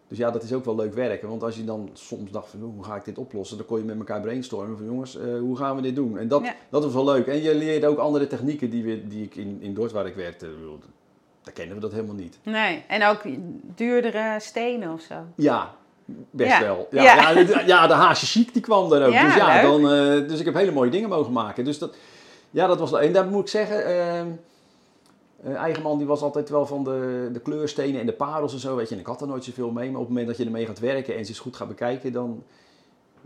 [0.09, 2.63] Dus ja, dat is ook wel leuk werken, want als je dan soms dacht van,
[2.65, 3.57] "Oh, hoe ga ik dit oplossen?
[3.57, 6.19] Dan kon je met elkaar brainstormen van, jongens, eh, hoe gaan we dit doen?
[6.19, 6.55] En dat, Ja.
[6.71, 7.27] dat was wel leuk.
[7.27, 10.15] En je leerde ook andere technieken die, we, die ik in, in Dordt waar ik
[10.15, 10.47] werkte,
[11.51, 12.39] daar kennen we dat helemaal niet.
[12.43, 13.21] Nee, en ook
[13.75, 15.15] duurdere stenen of zo.
[15.35, 15.75] Ja,
[16.31, 16.61] best Ja.
[16.61, 16.89] wel.
[16.91, 17.31] Ja, Ja.
[17.31, 17.45] ja.
[17.45, 19.13] de- ja, de haasje chic die kwam daar ook.
[19.13, 19.63] Dus ja, leuk.
[19.63, 21.65] dan, eh, dus ik heb hele mooie dingen mogen maken.
[21.65, 21.97] Dus dat,
[22.51, 22.93] ja, dat was.
[22.93, 24.27] En daar moet ik zeggen, eh, eh,
[25.55, 28.89] Eigenman die was altijd wel van de, de kleurstenen en de parels en zo, weet
[28.89, 28.95] je.
[28.95, 30.79] En ik had er nooit zoveel mee, maar op het moment dat je ermee gaat
[30.79, 32.43] werken en ze eens goed gaat bekijken, dan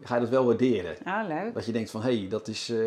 [0.03, 0.97] ga je dat wel waarderen.
[1.05, 1.55] Ah, leuk.
[1.55, 2.79] Dat je denkt van, hé, hey, dat is, eh,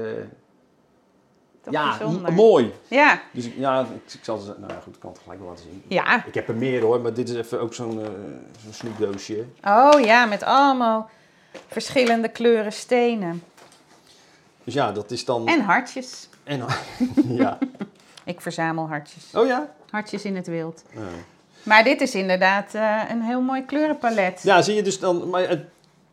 [1.71, 2.33] Toch ja, bijzonder.
[2.33, 2.73] mooi.
[2.87, 3.21] Ja.
[3.31, 5.49] Dus ik- ja, ik, ik zal ze, nou ja, goed, ik kan het gelijk wel
[5.49, 5.83] laten zien.
[5.87, 6.25] Ja.
[6.25, 8.07] Ik heb er meer hoor, maar dit is even ook zo'n eh
[8.63, 9.45] zo'n snoepdoosje.
[9.63, 11.09] Oh ja, met allemaal
[11.67, 13.43] verschillende kleuren stenen.
[14.63, 15.47] Dus ja, dat is dan...
[15.47, 16.29] En hartjes.
[16.43, 16.65] En,
[17.43, 17.57] ja.
[18.23, 19.23] Ik verzamel hartjes.
[19.33, 19.69] Oh ja?
[19.89, 20.83] Hartjes in het wild.
[20.93, 21.01] Ja.
[21.63, 24.41] Maar dit is inderdaad eh, een heel mooi kleurenpalet.
[24.43, 25.29] Ja, zie je dus dan...
[25.29, 25.65] Maar, het-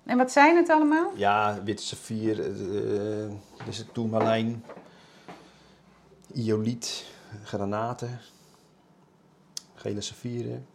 [0.06, 1.10] En wat zijn het allemaal?
[1.14, 2.46] ja, witte saffier, eh
[3.64, 4.64] dus tourmalijn,
[6.34, 7.04] ioliet,
[7.44, 8.20] granaten,
[9.74, 10.66] gele saffieren,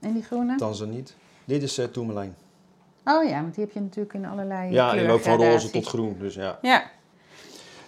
[0.00, 0.56] En die groene?
[0.56, 1.14] tanzaniet.
[1.44, 2.36] Dit is uh, tourmalijn.
[3.04, 5.86] Oh ja, want die heb je natuurlijk in allerlei Ja, en ook van roze tot
[5.86, 6.16] groen.
[6.18, 6.58] Dus ja.
[6.62, 6.90] Ja.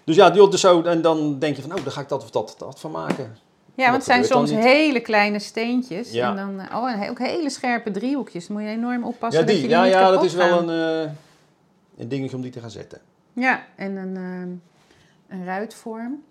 [0.04, 2.22] Dus ja, die dus zo, en dan denk je van, oh, daar ga ik dat
[2.22, 3.36] of dat, dat van maken.
[3.74, 6.10] Ja, want het zijn soms hele kleine steentjes.
[6.10, 6.30] Ja.
[6.30, 8.46] En dan, eh, oh, en ook hele scherpe driehoekjes.
[8.46, 10.34] Dan moet je enorm oppassen Ja, dat die, je die ja, niet ja dat is
[10.34, 11.12] wel een, eh,
[11.96, 13.00] een dingetje om die te gaan zetten.
[13.32, 14.16] Ja, en een,
[15.28, 16.22] een ruitvorm.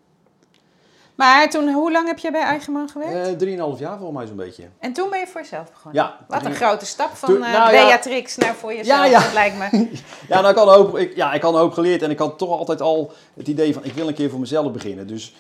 [1.18, 3.28] Maar toen, hoe lang heb je bij Eigenman gewerkt?
[3.28, 4.64] Eh Drieënhalf jaar volgens mij zo'n beetje.
[4.80, 6.04] en toen ben je voor jezelf begonnen?
[6.04, 6.18] Ja.
[6.28, 7.86] Wat een grote stap van eh, nou ja.
[7.86, 9.20] Beatrix naar voor jezelf, Ja, ja.
[9.20, 9.70] dat lijkt me.
[10.30, 12.20] Ja, nou, ik, had een hoop, ik, ja, ik had een hoop geleerd en ik
[12.20, 15.08] had toch altijd al het idee van, ik wil een keer voor mezelf beginnen.
[15.08, 15.36] Dus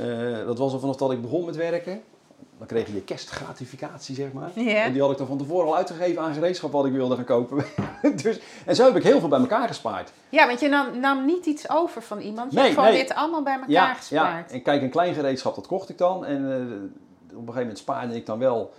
[0.00, 2.02] eh, dat was al vanaf dat ik begon met werken.
[2.58, 4.50] Dan kreeg je je kerstgratificatie, zeg maar.
[4.54, 7.24] En die had ik dan van tevoren al uitgegeven aan gereedschap wat ik wilde gaan
[7.24, 7.64] kopen.
[8.22, 10.12] dus, en zo heb ik heel veel bij elkaar gespaard.
[10.28, 12.50] Ja, want je nam, nam niet iets over van iemand.
[12.52, 13.02] Je Nee, hebt gewoon nee.
[13.02, 14.50] dit allemaal bij elkaar Ja, ja, gespaard.
[14.50, 16.24] en kijk, een klein gereedschap, dat kocht ik dan.
[16.24, 16.68] En eh, op
[17.30, 18.72] een gegeven moment spaarde ik dan wel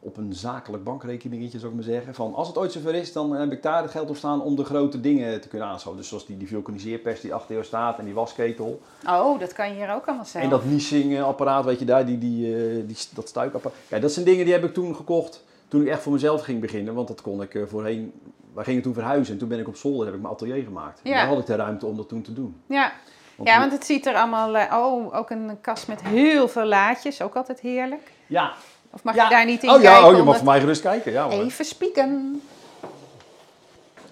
[0.00, 2.14] op een zakelijk bankrekeningetje, zou ik maar zeggen.
[2.14, 4.56] Van als het ooit zover is, dan heb ik daar het geld op staan om
[4.56, 6.00] de grote dingen te kunnen aanschaffen.
[6.00, 8.80] Dus zoals die, die vulkaniseerpers die achter jou staat en die wasketel.
[9.08, 10.44] Oh, dat kan je hier ook allemaal zelf.
[10.44, 13.78] En dat niessing-apparaat, weet je daar, die, die, eh, die, dat stuikapparaat.
[13.88, 16.60] Kijk, dat zijn dingen die heb ik toen gekocht toen ik echt voor mezelf ging
[16.60, 16.94] beginnen.
[16.94, 18.12] Want dat kon ik eh, voorheen...
[18.54, 21.00] Wij gingen toen verhuizen en toen ben ik op zolder heb ik mijn atelier gemaakt.
[21.02, 21.16] En Ja.
[21.16, 22.60] daar had ik de ruimte om dat toen te doen.
[22.66, 22.92] Ja.
[23.36, 24.56] Want ja, want het ziet er allemaal...
[24.56, 27.22] eh, oh, ook een kast met heel veel laadjes.
[27.22, 28.12] Ook altijd heerlijk.
[28.26, 28.52] ja.
[28.92, 29.24] Of mag Ja.
[29.24, 29.90] je daar niet in oh kijken?
[30.00, 31.12] ja, oh, je mag voor mij gerust kijken.
[31.12, 31.42] Ja, hoor.
[31.44, 32.42] Even spieken.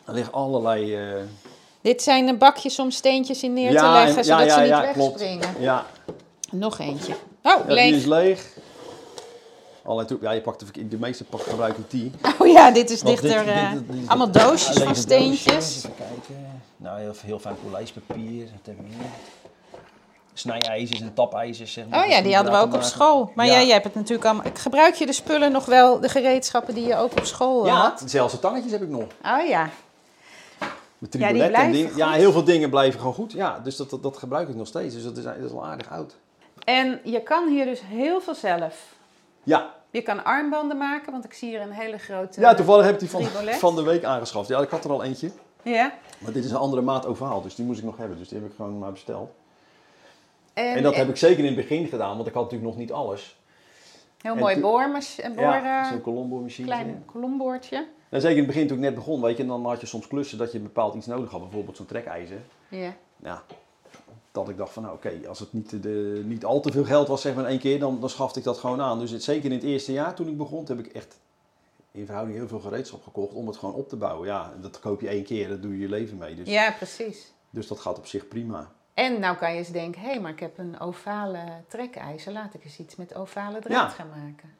[0.05, 0.95] Er liggen allerlei...
[0.97, 1.23] eh,
[1.81, 4.61] Dit zijn de bakjes om steentjes in neer te leggen, en- zodat ja, ze ja,
[4.61, 5.21] niet ja, klopt.
[5.21, 5.55] wegspringen.
[5.63, 5.87] Ja,
[6.51, 7.13] Nog eentje.
[7.13, 7.95] Oh, ja die leeg.
[7.97, 8.47] is leeg.
[9.85, 12.11] Allerlei ja, je pakt de, de meeste pak, gebruik ik die.
[12.39, 13.45] Oh ja, dit is Want dichter.
[13.45, 14.99] dit- eh, dit- dit- dit- allemaal doosjes van doosjes.
[15.01, 15.77] steentjes.
[15.77, 16.63] Even kijken.
[16.77, 18.45] Nou, heel, heel fijn polijspapier.
[18.45, 19.07] Wat hebben we hier?
[20.39, 22.05] Snijijzers en tapijzers, zeg maar.
[22.05, 23.33] Oh ja, die hadden we ook op school.
[23.35, 23.53] Maar Ja.
[23.53, 24.45] jij, jij hebt het natuurlijk allemaal...
[24.55, 28.03] Gebruik je de spullen nog wel, de gereedschappen die je ook op school Ja, had?
[28.07, 29.03] zelfs de tangetjes heb ik nog.
[29.25, 29.69] Oh ja.
[30.99, 31.97] Met die tribuletten en dingen.
[31.97, 33.33] Ja, heel veel dingen blijven gewoon goed.
[33.33, 34.95] Ja, dus dat, dat, dat gebruik ik nog steeds.
[34.95, 36.15] Dus dat is, dat is al aardig oud.
[36.65, 38.75] En je kan hier dus heel veel zelf.
[39.43, 42.41] Ja, Je kan armbanden maken, want ik zie hier een hele grote...
[42.41, 43.57] ja toevallig heb ik die van, Tribolet?
[43.57, 44.49] van de week aangeschaft.
[44.49, 45.31] Ja, ik had er al eentje.
[45.63, 45.93] Ja.
[46.19, 48.19] Maar dit is een andere maat ovaal, dus die moest ik nog hebben.
[48.19, 49.31] Dus die heb ik gewoon maar besteld.
[50.57, 52.79] En, En dat heb ik zeker in het begin gedaan, want ik had natuurlijk nog
[52.81, 53.37] niet alles.
[54.23, 54.89] Heel en mooi toen- boor,
[55.37, 56.67] ja, eh, zo'n Colombo machine.
[56.67, 57.87] klein kolomboordje.
[58.09, 59.87] En zeker in het begin toen ik net begon, weet je, en dan had je
[59.87, 61.41] soms klussen dat je bepaald iets nodig had.
[61.41, 62.41] Bijvoorbeeld zo'n trekijzer.
[62.69, 62.97] Ja.
[63.17, 63.43] Ja,
[64.33, 67.09] dat ik dacht van nou oké, als het niet, de, niet al te veel geld
[67.09, 68.99] was zeg maar in één keer, dan, dan schafte ik dat gewoon aan.
[68.99, 71.19] Dus het, zeker in het eerste jaar toen ik begon, heb ik echt
[71.93, 74.27] in verhouding heel veel gereedschap gekocht om het gewoon op te bouwen.
[74.29, 76.35] Ja, dat koop je één keer, dat doe je je leven mee.
[76.35, 77.33] Dus, ja, precies.
[77.51, 78.73] dus dat gaat op zich prima.
[78.97, 82.33] En nou kan je eens denken, hé, maar ik heb een ovale trekijzer.
[82.33, 83.89] Laat ik eens iets met ovale draad Ja.
[83.89, 84.55] gaan maken.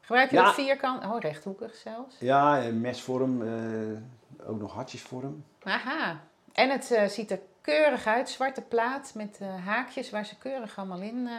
[0.00, 0.44] Gebruik je Ja.
[0.44, 1.04] dat vierkant?
[1.04, 2.16] Oh, rechthoekig zelfs.
[2.18, 5.44] Ja, mesvorm, eh, ook nog hartjesvorm.
[5.62, 6.20] Aha.
[6.52, 8.30] En het eh, ziet er keurig uit.
[8.30, 11.34] Zwarte plaat met eh, haakjes waar ze keurig allemaal in eh,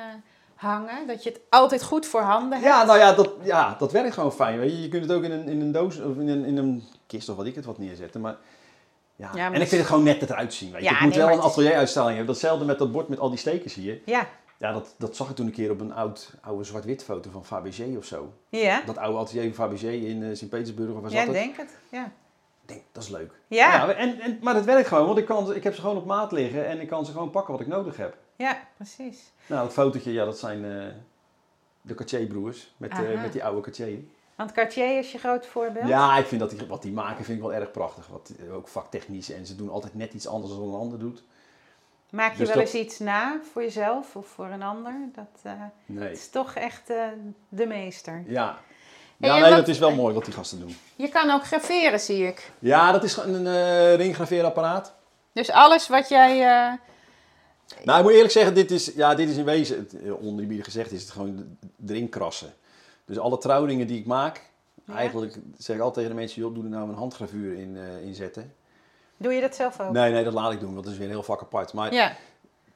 [0.56, 1.08] hangen.
[1.08, 2.64] Dat je het altijd goed voor handen hebt.
[2.64, 4.60] Ja, nou ja dat, ja, dat werkt gewoon fijn.
[4.60, 4.82] Weet je.
[4.82, 7.30] je kunt het ook in een, in een doos of in een, in een kist
[7.30, 8.22] of wat ik het wat neerzetten.
[8.22, 8.36] Maar,
[9.24, 9.32] ja.
[9.36, 10.72] Ja, en ik vind het gewoon net eruit zien.
[10.72, 10.90] Weet je.
[10.90, 12.34] Ja, ik moet nee, wel een atelieruitstalling hebben.
[12.34, 14.00] Datzelfde met dat bord met al die stekers hier.
[14.06, 14.28] Ja.
[14.58, 17.46] Ja, dat, dat zag ik toen een keer op een oud, oude zwart-wit foto van
[17.46, 18.34] Fabergé of zo.
[18.50, 21.44] Ja, Dat oude atelier van Fabergé in eh, Sint-Petersburg of waar jij zat het?
[21.44, 21.78] denkt het.
[21.92, 22.06] Ja.
[22.62, 23.32] Ik denk, dat is leuk.
[23.48, 23.94] Ja.
[23.94, 26.32] en, en, maar het werkt gewoon, want ik, kan, ik heb ze gewoon op maat
[26.32, 28.18] liggen en ik kan ze gewoon pakken wat ik nodig heb.
[28.36, 29.32] ja, precies.
[29.48, 30.86] Nou, dat fotootje, ja, dat zijn eh,
[31.82, 34.00] de Cartier-broers met, eh, met die oude Cartier.
[34.36, 35.88] Want Cartier is je groot voorbeeld.
[35.88, 38.08] Ja, ik vind dat die, wat die maken vind ik wel erg prachtig.
[38.08, 41.24] Wat, eh, ook vaktechnisch en ze doen altijd net iets anders dan een ander doet.
[42.10, 44.94] Maak je Dus wel dat- eens iets na voor jezelf of voor een ander?
[45.16, 45.54] Dat
[45.86, 46.08] Nee.
[46.08, 46.98] het is toch echt eh,
[47.50, 48.24] de meester.
[48.28, 48.58] Ja.
[49.18, 50.76] Ja, nee, dat is wel mooi wat die gasten doen.
[50.96, 52.52] Je kan ook graveren, zie ik.
[52.60, 54.94] Ja, dat is een eh ringgraveerapparaat.
[55.32, 56.38] Dus alles wat jij...
[57.84, 60.92] Nou, ik moet eerlijk zeggen, dit is, ja, dit is in wezen, het, oneerbiedig gezegd,
[60.92, 62.54] is het gewoon erin krassen.
[63.06, 64.50] Dus alle trouwringen die ik maak,
[64.86, 64.94] Ja.
[64.96, 68.16] eigenlijk zeg ik altijd tegen de mensen, joh, doe er nou een handgravuur in, in
[68.16, 68.54] zetten.
[69.18, 69.92] doe je dat zelf ook?
[69.92, 71.74] Nee, nee, dat laat ik doen, want dat is weer een heel vak apart.
[71.74, 72.16] Maar ja.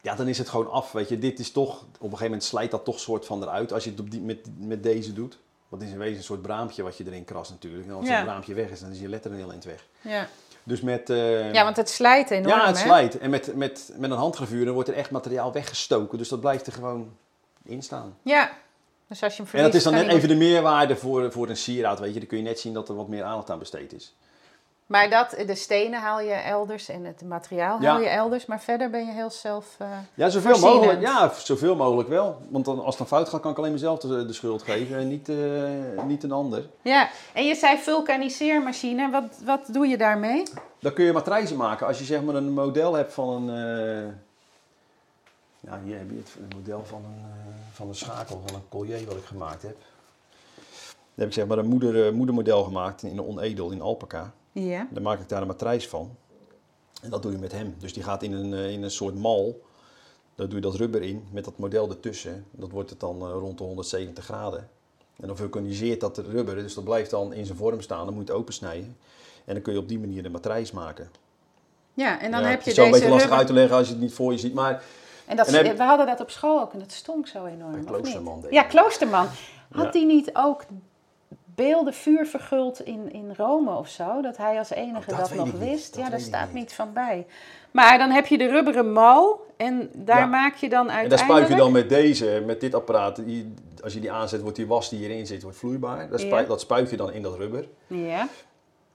[0.02, 0.16] Ja.
[0.16, 1.20] dan is het gewoon af, weet je.
[1.20, 3.90] Dit is toch, op een gegeven moment slijt dat toch soort van eruit als je
[3.90, 5.38] het op die, met, met deze doet.
[5.70, 7.88] Want het is in wezen een soort braampje wat je erin krast natuurlijk.
[7.88, 8.16] En als Ja.
[8.16, 9.86] dat braampje weg is, dan is je letter een heel eind weg.
[10.02, 10.28] Ja.
[10.64, 11.10] Dus met...
[11.10, 12.84] eh, ja, want het slijt enorm, ja, het hè?
[12.84, 13.18] slijt.
[13.18, 16.18] En met, met, met een handgravuur dan wordt er echt materiaal weggestoken.
[16.18, 17.12] Dus dat blijft er gewoon
[17.64, 18.18] in staan.
[18.22, 18.52] Ja.
[19.08, 21.50] Dus als je hem En dat verliest, is dan net even de meerwaarde voor, voor
[21.50, 22.20] een sieraad, weet je.
[22.20, 24.16] Dan kun je net zien dat er wat meer aandacht aan besteed is.
[24.86, 27.92] Maar dat, de stenen haal je elders en het materiaal Ja.
[27.92, 28.46] haal je elders.
[28.46, 29.76] Maar verder ben je heel zelf...
[29.78, 30.76] eh, Ja, zoveel Voorzienend.
[30.86, 31.02] mogelijk.
[31.08, 32.42] Ja, zoveel mogelijk wel.
[32.50, 34.98] Want dan, als het dan fout gaat, kan ik alleen mezelf de, de schuld geven
[34.98, 36.64] en niet, eh, niet een ander.
[36.82, 39.10] Ja, en je zei vulkaniseermachine.
[39.10, 40.44] Wat, wat doe je daarmee?
[40.80, 41.88] Dan kun je matrijzen maken.
[41.88, 43.50] Als je zeg maar een model hebt van een...
[44.08, 44.14] eh,
[45.68, 48.68] ja, hier heb je het een model van een, eh, van een schakel, van een
[48.70, 49.76] collier wat ik gemaakt heb.
[50.86, 54.34] Dan heb ik zeg maar een moeder, eh, moedermodel gemaakt in een onedel, in alpaca.
[54.52, 54.88] Ja.
[54.92, 56.16] Dan maak ik daar een matrijs van.
[57.02, 57.76] En dat doe je met hem.
[57.80, 59.62] Dus die gaat in een, eh, in een soort mal.
[60.36, 62.46] Daar doe je dat rubber in met dat model ertussen.
[62.52, 64.70] Dat wordt het dan eh, rond de 170 graden.
[65.20, 68.06] En dan vulkaniseert dat rubber, dus dat blijft dan in zijn vorm staan.
[68.06, 68.98] Dan moet je het opensnijden.
[69.46, 71.10] En dan kun je op die manier de matrijs maken.
[71.94, 73.48] Ja, en dan Ja, heb het je is zo een deze beetje lastig rubber- uit
[73.48, 74.54] te leggen als je het niet voor je ziet.
[74.54, 74.84] Maar
[75.28, 77.86] En dat, En heb- we hadden dat op school ook en dat stonk zo enorm.
[77.86, 78.64] Kloosterman Ja.
[78.64, 79.28] Kloosterman.
[79.72, 80.00] Had Ja.
[80.00, 80.64] hij niet ook
[81.56, 84.22] beelden vuur verguld in, in Rome of zo?
[84.22, 85.94] Dat hij als enige Oh, dat nog wist?
[85.96, 86.74] Dat ja, daar staat niet.
[86.74, 87.26] van bij.
[87.72, 90.26] Maar dan heb je de rubberen mal en daar Ja.
[90.26, 91.10] maak je dan en uiteindelijk...
[91.30, 93.16] daar spuit je dan met deze, met dit apparaat.
[93.26, 96.10] Die, als je die aanzet, wordt die was die hierin zit, wordt vloeibaar.
[96.10, 96.48] Dat spuit, Ja.
[96.50, 97.68] dat spuit je dan in dat rubber.
[97.88, 98.28] Ja.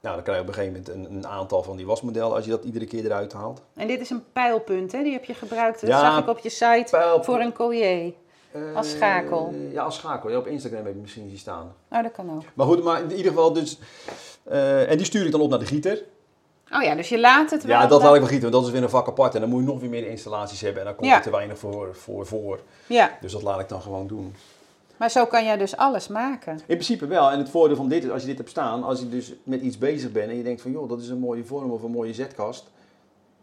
[0.03, 2.45] Nou, dan krijg je op een gegeven moment een, een aantal van die wasmodellen als
[2.45, 3.61] je dat iedere keer eruit haalt.
[3.73, 5.03] En dit is een pijlpunt, hè?
[5.03, 5.81] Die heb je gebruikt.
[5.81, 7.25] Dat Ja, zag ik op je site pijlpunt.
[7.25, 8.13] voor een collier.
[8.75, 9.53] Als Eh, schakel.
[9.71, 10.29] ja, als schakel.
[10.29, 11.73] Ja, op Instagram heb je misschien zien staan.
[11.91, 12.43] Oh, dat kan ook.
[12.53, 13.79] Maar goed, maar in ieder geval dus...
[14.43, 16.03] eh, en die stuur ik dan op naar de gieter.
[16.71, 17.75] Oh ja, dus je laat het wel...
[17.79, 19.35] Ja, dat laat ik wel gieten, want dat is weer een vak apart.
[19.35, 21.15] En dan moet je nog weer meer installaties hebben en dan komt Ja.
[21.17, 22.59] er te weinig voor, voor, voor.
[22.87, 24.35] Ja, Dus dat laat ik dan gewoon doen.
[24.97, 26.53] Maar zo kan jij dus alles maken.
[26.53, 27.31] In principe wel.
[27.31, 29.61] En het voordeel van dit is, als je dit hebt staan, als je dus met
[29.61, 31.91] iets bezig bent en je denkt van, joh, dat is een mooie vorm of een
[31.91, 32.71] mooie zetkast.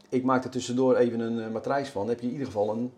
[0.08, 2.00] Ik maak er tussendoor even een eh, matrijs van.
[2.00, 2.92] Dan heb je in ieder geval een,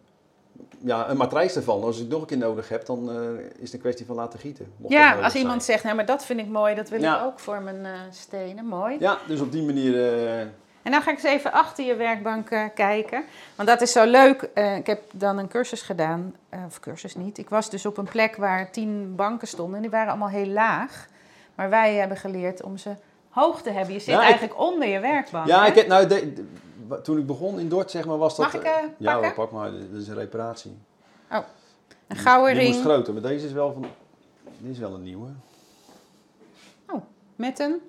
[0.84, 1.82] ja, een matrijs ervan.
[1.82, 4.16] Als ik het nog een keer nodig heb, dan eh, is het een kwestie van
[4.16, 4.72] laten gieten.
[4.88, 5.44] Ja, als zijn.
[5.44, 7.18] iemand zegt, nou, maar dat vind ik mooi, dat wil Ja.
[7.20, 8.64] ik ook voor mijn eh, stenen.
[8.66, 8.96] Mooi.
[8.98, 9.94] Ja, dus op die manier...
[10.82, 13.24] En dan ga ik eens even achter je werkbank eh, kijken.
[13.56, 14.42] Want dat is zo leuk.
[14.54, 16.34] Eh, ik heb dan een cursus gedaan.
[16.48, 17.38] eh, of cursus niet.
[17.38, 19.76] Ik was dus op een plek waar tien banken stonden.
[19.76, 21.06] En die waren allemaal heel laag.
[21.54, 22.90] Maar wij hebben geleerd om ze
[23.28, 23.92] hoog te hebben.
[23.94, 25.46] Je zit Ja, ik- eigenlijk onder je werkbank.
[25.46, 25.68] Ja, hè?
[25.68, 26.46] ik heb, nou, de- de-
[26.86, 28.52] wa- toen ik begon in Dort, zeg maar, was dat...
[28.52, 29.70] Mag ik, ja, hoor, pak maar.
[29.70, 30.78] Dit is een reparatie.
[32.08, 33.86] Een gouden Die moest ring groter, maar deze is wel van...
[34.58, 35.28] Dit is wel een nieuwe.
[37.36, 37.80] met een...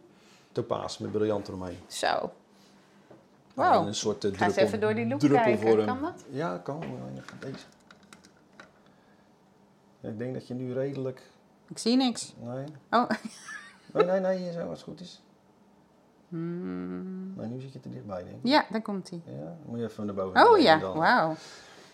[0.52, 1.80] Topaas met briljant eromheen.
[1.88, 2.32] Zo.
[3.54, 3.86] Wauw.
[3.88, 5.86] Een soort uh, Ga eens even door die loop kijken.
[5.86, 6.26] Kan dat?
[6.30, 6.80] Ja, kan.
[6.80, 6.88] maar
[7.24, 7.66] even Deze.
[10.00, 11.22] Ja, ik denk dat je nu redelijk...
[11.68, 12.34] Ik zie niks.
[12.40, 13.10] Nee, Oh.
[13.94, 15.22] nee, nee, nee hier zo, als het goed is.
[16.28, 17.34] Hmm.
[17.36, 18.40] Nee, nu zit je te dichtbij, denk ik.
[18.44, 19.22] Ja, daar komt hij.
[19.26, 20.48] Ja, moet je even naar boven.
[20.50, 21.36] Oh ja, wauw.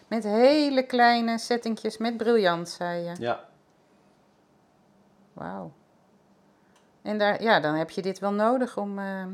[0.08, 3.15] Met hele kleine settingjes met briljant, zei je.
[3.19, 3.48] Ja,
[5.34, 5.72] Wauw.
[7.02, 9.00] En daar, ja, dan heb je dit wel nodig om...
[9.00, 9.26] eh,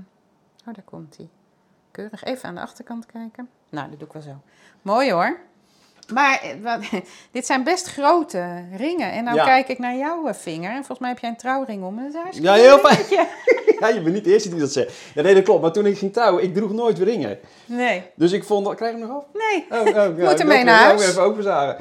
[0.67, 1.29] Oh, daar komt hij.
[1.95, 2.23] Keurig.
[2.23, 3.49] Even aan de achterkant kijken.
[3.69, 4.41] Nou, dat doe ik wel zo.
[4.81, 5.37] Mooi hoor.
[6.13, 6.79] Maar eh, wat,
[7.31, 9.11] dit zijn best grote ringen.
[9.11, 9.45] En nou Ja.
[9.45, 10.69] kijk ik naar jouw eh, vinger.
[10.69, 11.95] En volgens mij heb jij een trouwring om.
[12.13, 12.99] Dat is Ja, heel fijn.
[13.79, 14.93] ja, je bent niet de eerste die dat zegt.
[15.13, 15.61] Ja, nee, dat klopt.
[15.61, 17.39] Maar toen ik ging trouwen, ik droeg nooit ringen.
[17.65, 18.75] Nee, Dus ik vond...
[18.75, 19.23] Krijg je hem nog af?
[19.33, 19.65] nee.
[19.69, 21.01] Oh, oh, ja, Moet ik ermee naar ik huis.
[21.01, 21.77] hem even openzagen.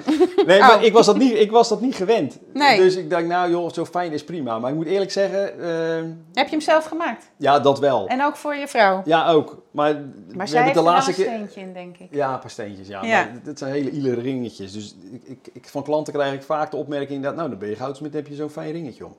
[0.47, 0.83] Nee, maar Oh.
[0.83, 2.39] ik, was dat niet, ik was dat niet gewend.
[2.53, 2.77] Nee.
[2.77, 4.59] Dus ik dacht, nou joh, zo fijn is prima.
[4.59, 6.03] Maar ik moet eerlijk zeggen, eh,
[6.35, 7.25] Heb je hem zelf gemaakt?
[7.37, 8.07] ja, dat wel.
[8.07, 9.03] En ook voor je vrouw?
[9.05, 9.63] Ja, ook.
[9.75, 10.01] Maar,
[10.35, 12.09] Maar zij hebben de er laatste een steentje in, denk ik.
[12.11, 13.03] Ja, een paar steentjes, ja.
[13.05, 13.25] Ja.
[13.25, 14.73] Maar dit zijn hele ile ringetjes.
[14.73, 17.69] Dus ik, ik, ik, van klanten krijg ik vaak de opmerking dat, nou, dan ben
[17.69, 19.17] je goudsmid, heb je zo'n fijn ringetje om.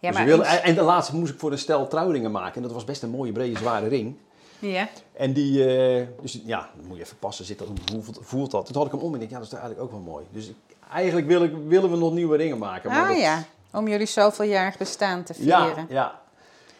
[0.00, 2.54] Ja, dus maar en de laatste moest ik voor een stel trouwringen maken.
[2.56, 4.16] En dat was best een mooie, brede, zware ring.
[4.58, 4.88] Ja.
[5.12, 8.66] En die, eh, dus ja, dan moet je even passen, zit dat, hoe voelt, dat?
[8.66, 10.24] Toen had ik hem om en ik, ja, dat is eigenlijk ook wel mooi.
[10.30, 12.90] Dus ik- eigenlijk wil ik, willen we nog nieuwe ringen maken.
[12.90, 15.86] Maar Ah dat- ja, om jullie zoveeljarig bestaan te Ja, vieren.
[15.88, 16.20] ja.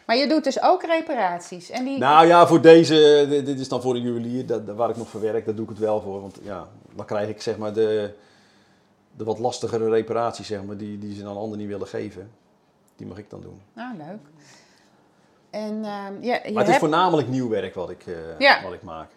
[0.06, 1.70] Maar je doet dus ook reparaties.
[1.70, 1.98] En die...
[1.98, 5.08] Nou ja, voor deze, dit dit is dan voor de juwelier, dat, waar ik nog
[5.08, 6.20] voor werk, daar doe ik het wel voor.
[6.20, 8.14] Want ja, dan krijg ik zeg maar de,
[9.16, 12.30] de wat lastigere reparaties, zeg maar, die, die ze aan anderen niet willen geven.
[12.96, 13.60] Die mag ik dan doen.
[13.72, 14.50] Nou, leuk.
[15.50, 18.62] En ehm, ja, je Maar het is voornamelijk nieuw werk wat ik, eh, Ja.
[18.62, 19.10] wat ik maak.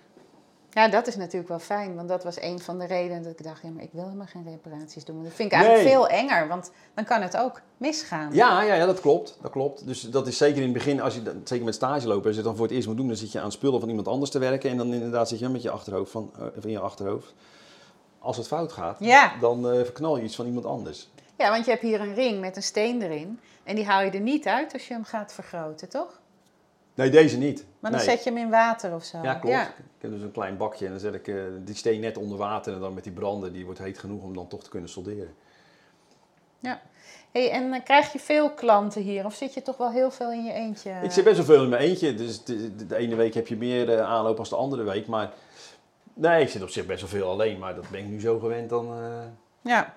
[0.71, 1.95] Ja, dat is natuurlijk wel fijn.
[1.95, 3.61] Want dat was een van de redenen dat ik dacht...
[3.61, 5.15] Ja, maar ik wil helemaal geen reparaties doen.
[5.15, 5.93] Want dat vind ik eigenlijk Nee.
[5.93, 6.47] veel enger.
[6.47, 8.33] Want dan kan het ook misgaan.
[8.33, 9.37] Ja, ja, ja, dat klopt.
[9.41, 9.87] Dat klopt.
[9.87, 12.41] Dus dat is zeker in het begin, als je zeker met stage lopen, als je
[12.41, 14.31] het dan voor het eerst moet doen, dan zit je aan spullen van iemand anders
[14.31, 14.69] te werken.
[14.69, 17.33] En dan inderdaad zit je met je achterhoofd van, eh, in je achterhoofd.
[18.19, 19.33] Als het fout gaat, Ja.
[19.39, 21.09] dan eh, verknal je iets van iemand anders.
[21.37, 23.39] Ja, want je hebt hier een ring met een steen erin.
[23.63, 26.18] En die haal je er niet uit als je hem gaat vergroten, toch?
[26.99, 27.65] Nee, deze niet.
[27.79, 28.09] Maar dan nee.
[28.09, 29.19] zet je hem in water of zo.
[29.23, 29.55] Ja, klopt.
[29.55, 32.37] Ik heb dus een klein bakje en dan zet ik eh, die steen net onder
[32.37, 34.89] water en dan met die branden, die wordt heet genoeg om dan toch te kunnen
[34.89, 35.35] solderen.
[37.31, 39.25] Hey, en eh, krijg je veel klanten hier?
[39.25, 40.91] Of zit je toch wel heel veel in je eentje?
[41.03, 42.13] Ik zit best wel veel in mijn eentje.
[42.13, 45.07] Dus de, de, de ene week heb je meer eh, aanloop als de andere week.
[45.07, 45.31] Maar
[46.13, 47.59] nee, ik zit op zich best wel veel alleen.
[47.59, 48.95] Maar dat ben ik nu zo gewend dan...
[49.61, 49.93] Ja.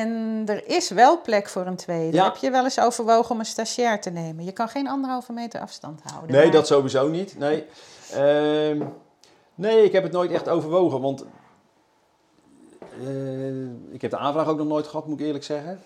[0.00, 2.16] En er is wel plek voor een tweede.
[2.16, 2.24] Ja.
[2.24, 4.44] Heb je wel eens overwogen om een stagiair te nemen?
[4.44, 6.32] Je kan geen anderhalve meter afstand houden.
[6.32, 7.38] Nee, maar- dat sowieso niet.
[7.38, 7.64] Nee.
[8.12, 8.82] Ehm,
[9.54, 11.00] nee, ik heb het nooit echt overwogen.
[11.00, 11.24] Want
[13.04, 15.80] eh, ik heb de aanvraag ook nog nooit gehad, moet ik eerlijk zeggen.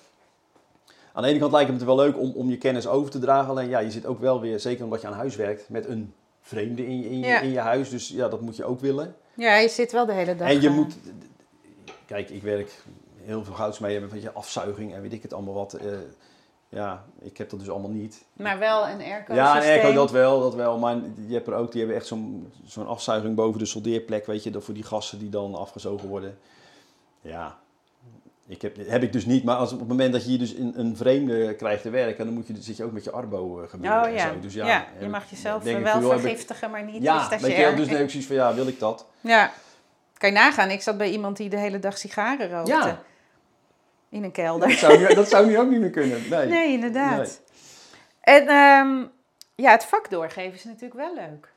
[1.12, 3.18] Aan de ene kant lijkt het me wel leuk om, om je kennis over te
[3.18, 3.50] dragen.
[3.50, 6.14] Alleen ja, je zit ook wel weer, zeker omdat je aan huis werkt, met een
[6.40, 7.40] vreemde in je, in je, Ja.
[7.40, 7.90] in je huis.
[7.90, 9.14] Dus ja, dat moet je ook willen.
[9.34, 10.48] Ja, je zit wel de hele dag.
[10.48, 10.94] En je moet...
[12.06, 12.70] Kijk, ik werk
[13.30, 15.72] heel veel goudsmeden met je afzuiging en weet ik het allemaal wat.
[15.72, 15.86] eh,
[16.68, 18.24] ja, ik heb dat dus allemaal niet.
[18.32, 20.78] Maar wel een airco Ja, een airco dat wel, dat wel.
[20.78, 24.42] Maar je hebt er ook, die hebben echt zo'n zo'n afzuiging boven de soldeerplek, weet
[24.42, 26.38] je, dat voor die gassen die dan afgezogen worden.
[27.20, 27.58] Ja,
[28.46, 29.44] ik heb, heb ik dus niet.
[29.44, 32.24] Maar als, op het moment dat je hier dus in een vreemde krijgt te werken,
[32.24, 34.28] dan moet je, zit je ook met je arbo eh, gebeuren Oh ja.
[34.32, 34.40] zo.
[34.40, 37.02] Dus ja, ja, je mag jezelf ik wel van, joh, heb ik- vergiftigen, maar niet
[37.02, 37.66] Ja, weet je, stagiair.
[37.68, 39.06] wel, dus heb ik zoiets van, ja, wil ik dat?
[39.20, 39.50] Ja.
[40.18, 42.70] Kan je nagaan, ik zat bij iemand die de hele dag sigaren rookte.
[42.72, 43.02] Ja.
[44.10, 44.68] In een kelder.
[44.68, 46.28] Dat zou, nu- dat zou nu ook niet meer kunnen.
[46.30, 46.46] Nee.
[46.46, 47.40] Nee, inderdaad.
[48.20, 49.04] En ehm,
[49.54, 51.48] ja, het vak doorgeven is natuurlijk wel leuk.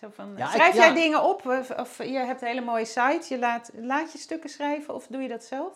[0.00, 0.84] Zo van, Ja, ik- schrijf ja.
[0.84, 1.46] jij dingen op?
[1.46, 5.06] Of, of je hebt een hele mooie site, je laat, laat je stukken schrijven of
[5.06, 5.72] doe je dat zelf?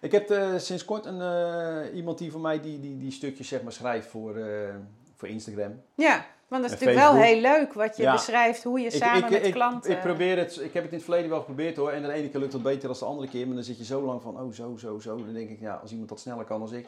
[0.00, 3.48] Ik heb eh, sinds kort een, eh, iemand die voor mij die, die, die stukjes
[3.48, 4.74] zeg maar, schrijft voor, eh,
[5.16, 5.82] voor Instagram.
[5.94, 8.12] Ja, want dat is natuurlijk wel heel leuk wat je Ja.
[8.12, 9.90] beschrijft, hoe je samen met ik, klanten...
[9.90, 11.90] Ik, probeer het, ik heb het in het verleden wel geprobeerd hoor.
[11.90, 13.46] En de ene keer lukt het beter dan de andere keer.
[13.46, 15.16] Maar dan zit je zo lang van, oh zo, zo, zo.
[15.16, 16.86] Dan denk ik, ja, als iemand dat sneller kan als ik,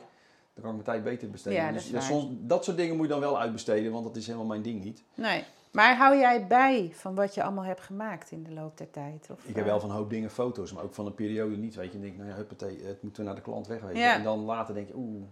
[0.54, 1.58] dan kan ik mijn tijd beter besteden.
[1.58, 2.02] Ja, dat dus waar.
[2.02, 4.84] soms, dat soort dingen moet je dan wel uitbesteden, want dat is helemaal mijn ding
[4.84, 5.02] niet.
[5.14, 5.44] Nee.
[5.72, 9.28] Maar hou jij bij van wat je allemaal hebt gemaakt in de loop der tijd?
[9.32, 11.56] Of, Ik heb eh, wel van een hoop dingen foto's, maar ook van een periode
[11.56, 11.74] niet.
[11.74, 13.80] Weet je, en denk ik, nou ja, huppatee, het moet weer naar de klant weg.
[13.80, 14.02] Weet je.
[14.02, 14.14] Ja.
[14.14, 15.22] En dan later denk je, oeh,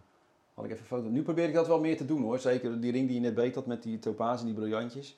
[0.56, 1.08] had ik even een foto.
[1.08, 2.38] Nu probeer ik dat wel meer te doen hoor.
[2.38, 5.16] Zeker die ring die je net beet had met die topazen en die briljantjes.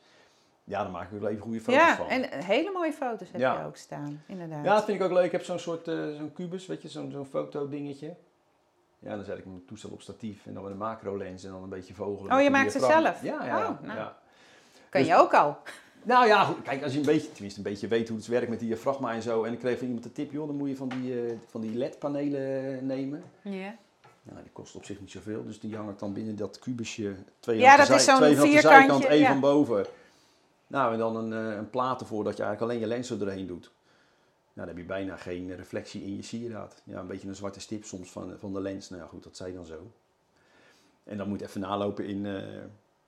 [0.64, 2.06] Ja, dan maak ik wel even goede foto's Ja, van.
[2.08, 3.60] en hele mooie foto's heb Ja.
[3.60, 4.64] je ook staan, inderdaad.
[4.64, 5.24] Ja, dat vind ik ook leuk.
[5.24, 8.14] Ik heb zo'n soort eh, zo'n kubus, weet je, zo'n zo'n fotodingetje.
[8.98, 11.50] Ja, dan zet ik mijn toestel op statief en dan met een macro lens en
[11.50, 12.32] dan een beetje vogelen.
[12.32, 13.22] Oh, je een maakt ze zelf?
[13.22, 13.58] Ja, ja.
[13.68, 13.98] Oh, nou.
[13.98, 14.16] ja.
[14.88, 15.56] kan dus- je ook al.
[16.02, 18.48] Nou ja, goed, kijk, als je een beetje, tenminste een beetje weet hoe het werkt
[18.48, 19.44] met die diafragma en zo.
[19.44, 21.60] En ik kreeg van iemand de tip, joh, dan moet je van die, eh, van
[21.60, 23.22] die LED-panelen nemen.
[23.42, 23.74] Ja.
[24.30, 27.14] Nou, die kost op zich niet zoveel, dus die hang ik dan binnen dat kubusje.
[27.40, 29.28] Twee Ja, de dat is zij- zo'n twee van de zijkant, één ja.
[29.28, 29.86] van boven.
[30.66, 33.18] Nou, en dan een, eh, een plaat ervoor dat je eigenlijk alleen je lens er
[33.18, 33.70] doorheen doet.
[34.52, 36.82] Nou, dan heb je bijna geen reflectie in je sieraad.
[36.84, 38.88] Ja, een beetje een zwarte stip soms van, van de lens.
[38.90, 39.90] Nou ja, goed, dat zei dan zo.
[41.04, 42.42] En dan moet je even nalopen in, eh,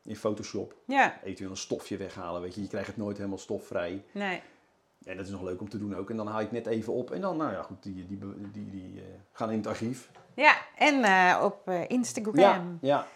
[0.05, 0.75] in Photoshop.
[0.85, 2.61] Ja, Eventueel een stofje weghalen, weet je.
[2.63, 4.05] Je krijgt het nooit helemaal stofvrij.
[4.13, 4.43] nee.
[5.05, 6.11] En dat is nog leuk om te doen ook.
[6.11, 7.11] En dan haal ik net even op.
[7.11, 8.19] En dan, nou ja, goed, die, die,
[8.53, 10.11] die, die, eh, gaan in het archief.
[10.35, 12.39] Ja, en eh, op eh, Instagram.
[12.39, 13.07] Ja, Ja, ja.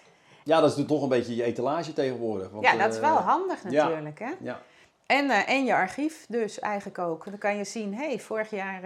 [0.45, 2.51] ja, dat is toch een beetje je etalage tegenwoordig.
[2.51, 3.85] Want, dat is wel handig ja.
[3.89, 4.19] natuurlijk.
[4.19, 4.31] Hè?
[4.41, 4.61] Ja,
[5.07, 7.25] En, en je archief dus eigenlijk ook.
[7.25, 8.81] Dan kan je zien, hé, hey, vorig jaar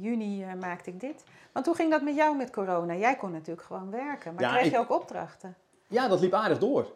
[0.00, 1.24] juni maakte ik dit.
[1.52, 2.94] Want hoe ging dat met jou met corona?
[2.94, 5.56] Jij kon natuurlijk gewoon werken, maar Ja, kreeg ik- je ook opdrachten?
[5.88, 6.92] ja dat liep aardig door.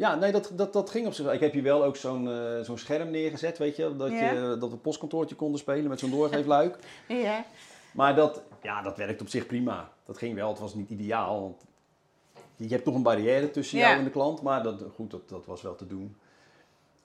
[0.00, 1.24] Ja, nee, dat, dat, dat ging op zich.
[1.24, 1.34] wel.
[1.34, 3.96] Ik heb hier wel ook zo'n eh, zo'n scherm neergezet, weet je.
[3.96, 4.30] Dat, Ja.
[4.30, 4.56] je.
[4.60, 6.76] dat we postkantoortje konden spelen met zo'n doorgeefluik.
[7.06, 7.44] Ja.
[7.92, 9.92] Maar dat, ja, dat werkt op zich prima.
[10.04, 11.40] Dat ging wel, het was niet ideaal.
[11.40, 11.62] Want
[12.56, 13.86] je hebt toch een barrière tussen Ja.
[13.86, 14.42] jou en de klant.
[14.42, 16.16] Maar dat, goed, dat, dat was wel te doen.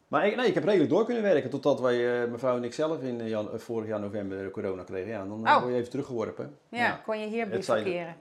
[0.07, 1.49] Maar ik, nee, ik heb redelijk door kunnen werken.
[1.49, 5.09] Totdat wij, eh, mevrouw en ik zelf in eh, jan- vorig jaar november corona kregen.
[5.11, 5.59] Ja, dan Oh.
[5.61, 6.57] word je even teruggeworpen.
[6.69, 8.15] Ja, kon je hier bivakeren.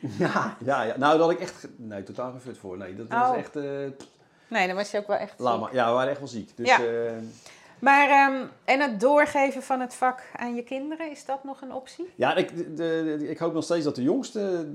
[0.18, 0.96] Ja, ja, ja.
[0.98, 1.68] Nou, had ik echt...
[1.76, 2.76] Nee, totaal gefut voor.
[2.78, 3.36] Nee, dat was Oh.
[3.36, 3.56] echt...
[3.56, 3.62] eh,
[4.48, 5.46] Nee, dan was je ook wel echt ziek.
[5.72, 6.56] Ja, we waren echt wel ziek.
[6.56, 6.84] Dus Ja.
[6.84, 7.12] eh,
[7.78, 11.72] Maar, ehm, en het doorgeven van het vak aan je kinderen, is dat nog een
[11.72, 12.12] optie?
[12.14, 14.66] ja, ik, de, de- ik hoop nog steeds dat de jongste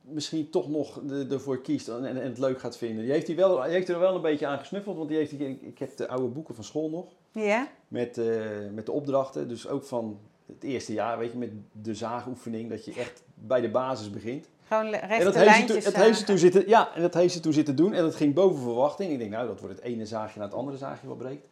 [0.00, 3.04] misschien toch nog ervoor kiest en, en het leuk gaat vinden.
[3.04, 5.30] Die heeft, die wel, die heeft er wel een beetje aan gesnuffeld, want die heeft,
[5.38, 7.06] die- ik heb de oude boeken van school nog.
[7.44, 7.68] Ja?
[7.88, 8.26] Met, eh,
[8.72, 12.84] met de opdrachten, dus ook van het eerste jaar, weet je, met de zaagoefening, dat
[12.84, 14.46] je echt bij de basis begint.
[14.68, 17.52] Gewoon le- En rechte dat heeft, ze heeft zitten, ja, en dat heeft ze toen
[17.52, 19.12] zitten doen en dat ging boven verwachting.
[19.12, 21.46] Ik denk, nou, dat wordt het ene zaagje naar het andere zaagje wat breekt.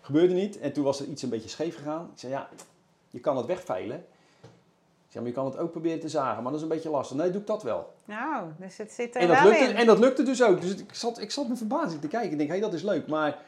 [0.00, 2.10] Gebeurde niet en toen was er iets een beetje scheef gegaan.
[2.14, 2.48] Ik zei, ja,
[3.10, 3.96] je kan het wegveilen.
[5.06, 6.90] Ik zei, maar je kan het ook proberen te zagen, maar dat is een beetje
[6.90, 7.16] lastig.
[7.16, 7.92] Nee, doe ik dat wel.
[8.04, 9.76] Nou, dus het zit er En dat, wel lukte, in.
[9.76, 10.60] en dat lukte dus ook.
[10.60, 12.30] Dus ik zat, ik zat met verbazing te kijken.
[12.30, 13.06] Ik denk, hé, dat is leuk.
[13.06, 13.38] Maar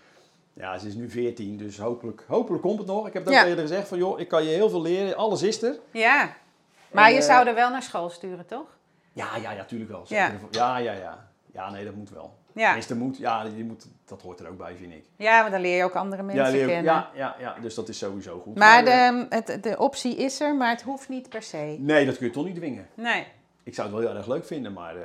[0.56, 3.06] ja, ze is nu 14, dus hopelijk, hopelijk komt het nog.
[3.06, 3.44] Ik heb Ja.
[3.46, 5.16] eerder gezegd van, joh, ik kan je heel veel leren.
[5.16, 5.78] Alles is er.
[5.90, 6.34] Ja.
[6.92, 8.76] Maar En, je eh, zou er wel naar school sturen, toch?
[9.12, 10.04] Ja, ja, ja, tuurlijk wel.
[10.08, 10.32] Ja.
[10.50, 11.28] Ja, ja, ja.
[11.52, 12.34] Ja, nee, dat moet wel.
[12.52, 12.64] Ja.
[12.64, 15.04] Tenminste, moet, ja, je moet, dat hoort er ook bij, vind ik.
[15.16, 16.84] Ja, maar dan leer je ook andere mensen ja, leer- kennen.
[16.84, 18.58] ja, ja, ja, dus dat is sowieso goed.
[18.58, 21.76] Maar eh, de, het, de optie is er, maar het hoeft niet per se.
[21.78, 22.88] Nee, dat kun je toch niet dwingen.
[22.94, 23.26] Nee.
[23.62, 25.02] ik zou het wel heel erg leuk vinden, maar eh,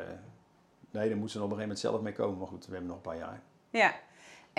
[0.92, 2.38] nee, daar moet ze op een gegeven moment zelf mee komen.
[2.38, 3.42] Maar goed, we hebben nog een paar jaar.
[3.70, 3.94] Ja.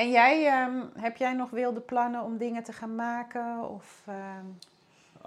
[0.02, 3.68] En jij, ehm, heb jij nog wilde plannen om dingen te gaan maken?
[3.74, 4.46] Of, ehm,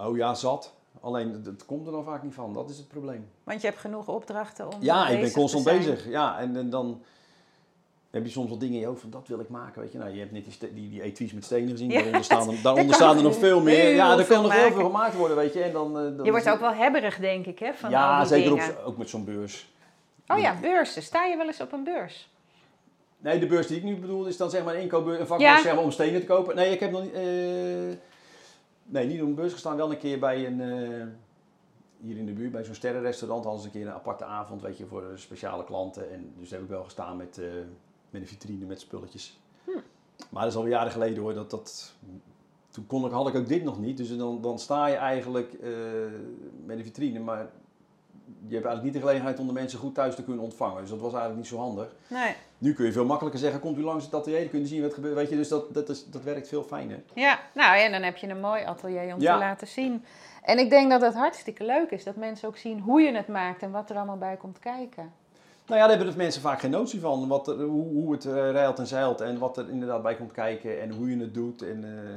[0.08, 0.74] Oh ja, zat.
[1.00, 2.52] Alleen, het- komt er dan vaak niet van.
[2.52, 3.28] Dat is het probleem.
[3.44, 6.08] want je hebt genoeg opdrachten om Ja, ik ben constant bezig.
[6.08, 7.02] Ja, en, en dan
[8.10, 9.80] heb je soms wel dingen in je hoofd van dat wil ik maken.
[9.80, 11.88] Weet je, nou, je hebt net die, die, die etuis met stenen gezien.
[11.90, 13.94] Ja, Daaronder staan, er- daaronder staan er nog veel meer.
[13.94, 15.62] Ja, er kan nog heel veel gemaakt worden, weet je.
[15.62, 18.18] En dan, eh, dan Je wordt ook wel hebberig, denk ik, hè, van al Ja,
[18.18, 19.72] die zeker ook met zo'n beurs.
[20.26, 21.02] Oh ja, beurzen.
[21.02, 22.28] Sta je wel eens op een beurs?
[23.18, 25.56] Nee, de beurs die ik nu bedoel is dan zeg maar een inkoopbeurs, een vakbeurs
[25.56, 25.62] Ja.
[25.62, 26.56] zeg maar, om stenen te kopen.
[26.56, 27.12] Nee, ik heb nog niet...
[27.12, 27.22] eh,
[28.84, 29.76] nee, niet op een beurs gestaan.
[29.76, 30.60] Wel een keer bij een...
[30.60, 31.06] eh,
[32.00, 34.78] hier in de buurt, bij zo'n sterrenrestaurant, hadden ze een keer een aparte avond, weet
[34.78, 36.12] je, voor speciale klanten.
[36.12, 37.46] En dus daar heb ik wel gestaan met, eh,
[38.10, 39.40] met een vitrine met spulletjes.
[39.64, 39.70] Hm.
[40.30, 41.34] Maar dat is alweer jaren geleden hoor.
[41.34, 41.94] Dat, dat,
[42.70, 43.96] toen kon ik, had ik ook dit nog niet.
[43.96, 45.52] Dus dan, dan sta je eigenlijk
[46.64, 47.50] met een vitrine, maar
[48.48, 50.80] je hebt eigenlijk niet de gelegenheid om de mensen goed thuis te kunnen ontvangen.
[50.80, 51.94] Dus dat was eigenlijk niet zo handig.
[52.08, 52.34] Nee.
[52.58, 54.80] Nu kun je veel makkelijker zeggen, komt u langs het atelier, dan kun je zien
[54.80, 55.14] wat er gebeurt.
[55.14, 57.02] Weet je, dus dat, dat, is, dat werkt veel fijner.
[57.14, 59.32] Ja, nou ja, dan heb je een mooi atelier om Ja.
[59.32, 60.04] te laten zien.
[60.42, 63.28] En ik denk dat het hartstikke leuk is dat mensen ook zien hoe je het
[63.28, 65.12] maakt en wat er allemaal bij komt kijken.
[65.66, 67.28] Nou ja, daar hebben de mensen vaak geen notie van.
[67.28, 70.32] Wat er, hoe, hoe het eh, rijlt en zeilt en wat er inderdaad bij komt
[70.32, 71.62] kijken en hoe je het doet.
[71.62, 72.14] En, eh,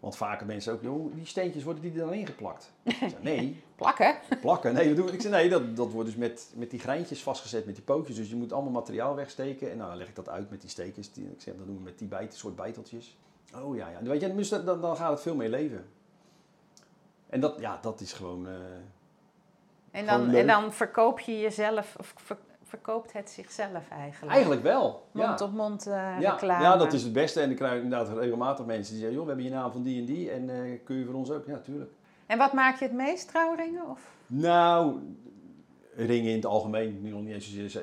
[0.00, 2.72] want vaker mensen ook, joh, die steentjes worden die er dan ingeplakt?
[3.20, 4.14] Nee, Plakken?
[4.40, 4.74] plakken.
[4.74, 5.20] Nee, dat doe ik.
[5.20, 8.16] Zeg, nee, dat, dat wordt dus met, met die grijntjes vastgezet, met die pootjes.
[8.16, 9.70] Dus je moet allemaal materiaal wegsteken.
[9.70, 11.12] En nou, dan leg ik dat uit met die stekers.
[11.12, 13.16] Die, ik zeg, dat doen we met die bijt, soort bijteltjes.
[13.54, 14.02] Oh ja, ja.
[14.08, 15.84] Weet je, dus dan, dan gaat het veel meer leven.
[17.28, 18.46] En dat, ja, dat is gewoon...
[18.48, 18.52] eh,
[19.90, 24.32] En dan, en dan verkoop je jezelf, of ver- verkoopt het zichzelf eigenlijk?
[24.32, 25.06] eigenlijk wel.
[25.12, 25.28] ja.
[25.28, 26.62] Mond-op-mond eh, Ja, reclame.
[26.62, 27.40] ja, dat is het beste.
[27.40, 29.98] En ik krijg inderdaad regelmatig mensen die zeggen: joh, we hebben je naam van die
[30.00, 31.46] en die en eh, kun je voor ons ook?
[31.46, 31.90] Ja, tuurlijk.
[32.26, 33.88] En wat maak je het meest, trouwringen?
[33.88, 34.10] Of?
[34.26, 34.98] Nou,
[35.94, 37.00] ringen in het algemeen.
[37.10, 37.78] Nog niet eens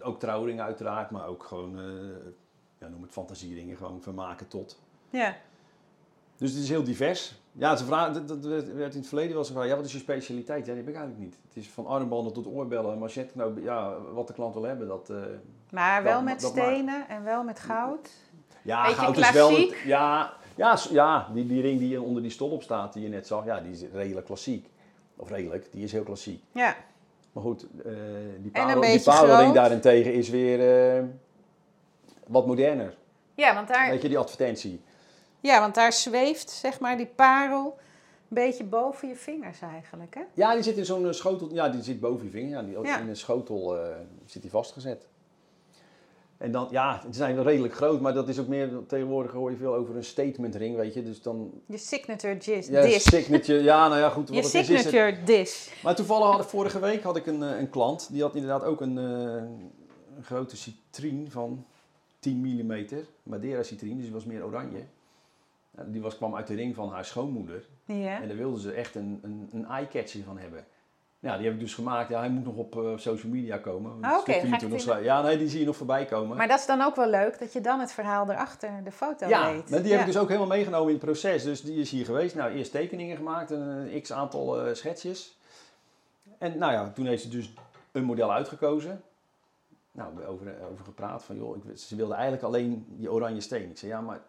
[0.00, 1.84] Ook trouwringen uiteraard, maar ook gewoon, eh,
[2.78, 4.80] ja, noem het fantasieringen, gewoon vermaken tot.
[5.10, 5.34] Ja.
[6.36, 7.40] Dus het is heel divers.
[7.52, 9.92] Ja, ze vragen, dat, dat werd in het verleden wel eens gevraagd, ja, wat is
[9.92, 10.66] je specialiteit?
[10.66, 11.38] Ja, die heb ik eigenlijk niet.
[11.48, 15.10] Het is van armbanden tot oorbellen, machetknopen, ja, wat de klant wil hebben, dat...
[15.10, 15.16] eh,
[15.70, 18.10] Maar wel Dat- met dat maakt- stenen en wel met goud.
[18.62, 19.50] Ja, Beetje goud is wel...
[19.50, 23.08] het- ja, ja, ja die, die ring die onder die stol op staat, die je
[23.08, 24.70] net zag, ja, die is redelijk klassiek.
[25.16, 26.42] Of redelijk, die is heel klassiek.
[26.52, 26.76] Ja.
[27.32, 27.92] Maar goed, eh,
[28.38, 28.50] die
[29.02, 31.02] parelring daarentegen is weer eh,
[32.26, 32.94] wat moderner.
[33.34, 34.80] Ja, want daar, Weet je, die advertentie.
[35.40, 37.78] ja, want daar zweeft zeg maar die parel
[38.28, 40.14] een beetje boven je vingers eigenlijk.
[40.14, 40.22] Hè?
[40.34, 42.50] Ja, die zit in zo'n eh, schotel, ja, die zit boven je vinger.
[42.50, 42.98] Ja, die, Ja.
[42.98, 43.76] In een schotel
[44.26, 45.06] zit die vastgezet.
[46.42, 49.50] En dan, ja, ze zijn wel redelijk groot, maar dat is ook meer, tegenwoordig hoor
[49.50, 51.02] je veel over een statement ring, weet je.
[51.02, 52.66] Dus dan, Je signature dis.
[52.66, 54.28] ja, signature, ja, nou ja, goed.
[54.34, 55.70] Je Wat het is, is het, signature dis.
[55.82, 58.64] Maar toevallig had ik vorige week had ik een, eh, een klant, die had inderdaad
[58.64, 59.04] ook een, eh,
[60.16, 61.66] een grote citrine van
[62.18, 62.86] 10 mm,
[63.22, 64.84] Madeira citrine, dus die was meer oranje.
[65.70, 68.20] Nou, die was, kwam uit de ring van haar schoonmoeder Ja.
[68.20, 70.64] en daar wilden ze echt een, een, een eye-catcher van hebben.
[71.22, 72.08] Ja, die heb ik dus gemaakt.
[72.08, 73.92] Ja, hij moet nog op eh, social media komen.
[74.00, 75.02] Ah, oké, ga nog.
[75.02, 76.36] Ja, nee, die zie je nog voorbij komen.
[76.36, 79.28] Maar dat is dan ook wel leuk dat je dan het verhaal erachter de foto
[79.28, 79.70] ja, weet.
[79.70, 80.06] maar die heb Ja.
[80.06, 81.42] ik dus ook helemaal meegenomen in het proces.
[81.42, 82.34] Dus die is hier geweest.
[82.34, 85.38] Nou, eerst tekeningen gemaakt, een x aantal eh, schetsjes.
[86.38, 87.52] En nou ja, toen heeft ze dus
[87.92, 89.02] een model uitgekozen.
[89.92, 93.40] Nou, we hebben over, over gepraat van, joh, ik, ze wilde eigenlijk alleen die oranje
[93.40, 93.70] steen.
[93.70, 94.20] Ik zei, ja, maar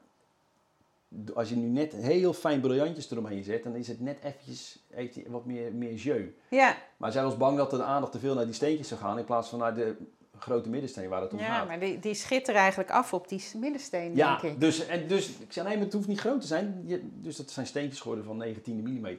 [1.33, 5.15] als je nu net heel fijn briljantjes eromheen zet, dan is het net eventjes, heeft
[5.15, 6.33] hij wat meer, meer jeu.
[6.49, 9.17] Ja, Maar zij was bang dat de aandacht te veel naar die steentjes zou gaan,
[9.17, 9.95] in plaats van naar de
[10.37, 11.67] grote middensteen waar het om ja gaat.
[11.67, 14.59] maar die, die schitteren eigenlijk af op die middensteen, Ja, denk ik.
[14.59, 16.83] dus, en dus ik zei nee, maar het hoeft niet groot te zijn.
[16.85, 19.17] Je, dus dat zijn steentjes geworden van 19 mm.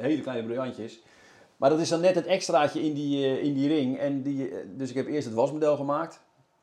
[0.00, 1.00] Hele kleine briljantjes.
[1.56, 3.98] Maar dat is dan net het extraatje in die, eh, in die ring.
[3.98, 6.20] En die, eh, dus ik heb eerst het wasmodel gemaakt.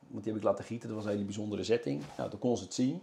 [0.07, 0.88] Want die heb ik laten gieten.
[0.88, 2.01] Dat was een hele bijzondere setting.
[2.17, 3.01] Nou, toen kon ze het zien.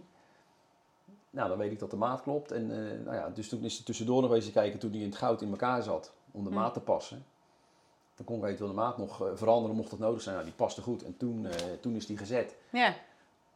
[1.31, 2.51] Nou, dan weet ik dat de maat klopt.
[2.51, 5.07] En eh, nou ja, dus toen is ze tussendoor nog eens kijken toen die in
[5.09, 6.13] het goud in elkaar zat.
[6.31, 6.55] Om de Hm.
[6.55, 7.25] maat te passen.
[8.15, 10.35] Dan kon ik eventueel de maat nog eh, veranderen mocht dat nodig zijn.
[10.35, 11.03] Nou, die paste goed.
[11.03, 11.51] En toen, eh,
[11.81, 12.55] toen is die gezet.
[12.71, 12.95] Ja.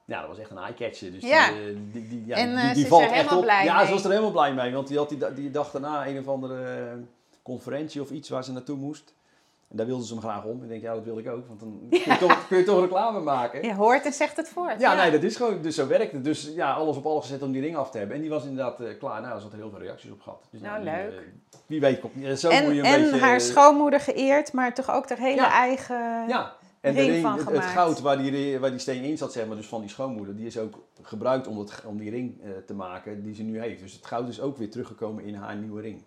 [0.05, 1.11] Ja, dat was echt een eye-catcher.
[1.11, 1.51] Dus Ja.
[1.51, 3.41] die, die, die, ja, En, die, die ze valt er echt op.
[3.41, 3.85] blij ja, mee.
[3.85, 4.73] ze was er helemaal blij mee.
[4.73, 6.97] Want die, had die, die dag daarna een of andere
[7.43, 9.13] conferentie of iets waar ze naartoe moest.
[9.69, 10.63] En daar wilde ze hem graag om.
[10.63, 11.47] Ik denk, ja, dat wil ik ook.
[11.47, 13.63] Want dan kun je, toch, kun je toch reclame maken.
[13.63, 14.79] Je hoort en zegt het voort.
[14.79, 16.23] Ja, nee, dat is gewoon, dus zo werkt het.
[16.23, 18.15] Dus ja, alles op alles gezet om die ring af te hebben.
[18.15, 19.21] En die was inderdaad eh, klaar.
[19.21, 20.47] Nou, er heel veel reacties op gehad.
[20.51, 21.11] Dus, Nou, die, leuk.
[21.11, 21.17] eh,
[21.65, 23.19] wie weet, komt, ja, zo moet en je een en beetje...
[23.19, 25.51] haar eh, schoonmoeder geëerd, maar toch ook haar hele Ja.
[25.51, 26.27] eigen...
[26.27, 29.31] Ja, en de ring van het, het goud waar die, waar die steen in zat,
[29.33, 32.41] zeg maar, dus van die schoonmoeder, die is ook gebruikt om, het, om die ring
[32.43, 33.81] eh, te maken die ze nu heeft.
[33.81, 36.03] Dus het goud is ook weer teruggekomen in haar nieuwe ring.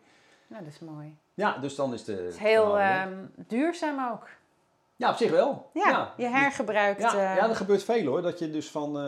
[0.46, 1.16] Nou, dat is mooi.
[1.38, 2.12] Ja, dus dan is de...
[2.12, 4.26] Het is heel ehm, duurzaam ook.
[4.96, 5.70] Ja, op zich wel.
[5.74, 7.00] Ja, je hergebruikt.
[7.00, 8.22] Ja, ja, er gebeurt veel hoor.
[8.22, 9.02] Dat je dus van, eh,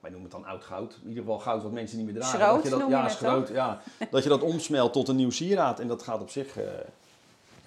[0.00, 2.38] wij noemen het dan oud goud, in ieder geval goud wat mensen niet meer dragen.
[2.38, 5.30] Schroot dat je dat, noem ja, schroot, ja, dat je dat omsmelt tot een nieuw
[5.30, 5.80] sieraad.
[5.80, 6.64] En dat gaat op zich eh,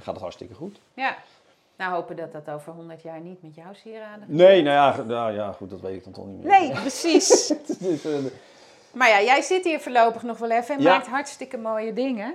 [0.02, 0.80] gaat het hartstikke goed.
[0.94, 1.16] ja.
[1.76, 4.26] Nou, hopen dat dat over 100 jaar niet met jouw sieraden.
[4.28, 6.60] Nee, nou ja, nou ja, goed, dat weet ik dan toch niet meer.
[6.60, 7.54] Nee, precies.
[7.80, 8.12] Dus, eh,
[8.92, 10.94] maar ja, jij zit hier voorlopig nog wel even en Ja.
[10.94, 12.34] maakt hartstikke mooie dingen.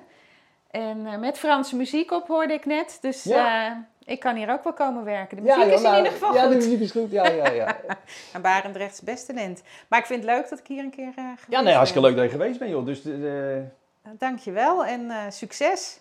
[0.76, 2.98] En eh, met Franse muziek op hoorde ik net.
[3.00, 3.66] Dus Ja.
[3.70, 5.36] eh, ik kan hier ook wel komen werken.
[5.36, 6.50] De ja, muziek joh, is in nou, ieder geval ja, goed.
[6.50, 7.10] de muziek is goed.
[7.10, 7.76] Ja, ja, ja.
[8.32, 9.62] En Barendrechts beste talent.
[9.88, 12.06] Maar ik vind het leuk dat ik hier een keer eh geweest ja, nee, hartstikke
[12.06, 12.84] leuk dat je geweest bent, joh.
[12.86, 16.00] Dus eh, Nou, Dankjewel en eh, succes.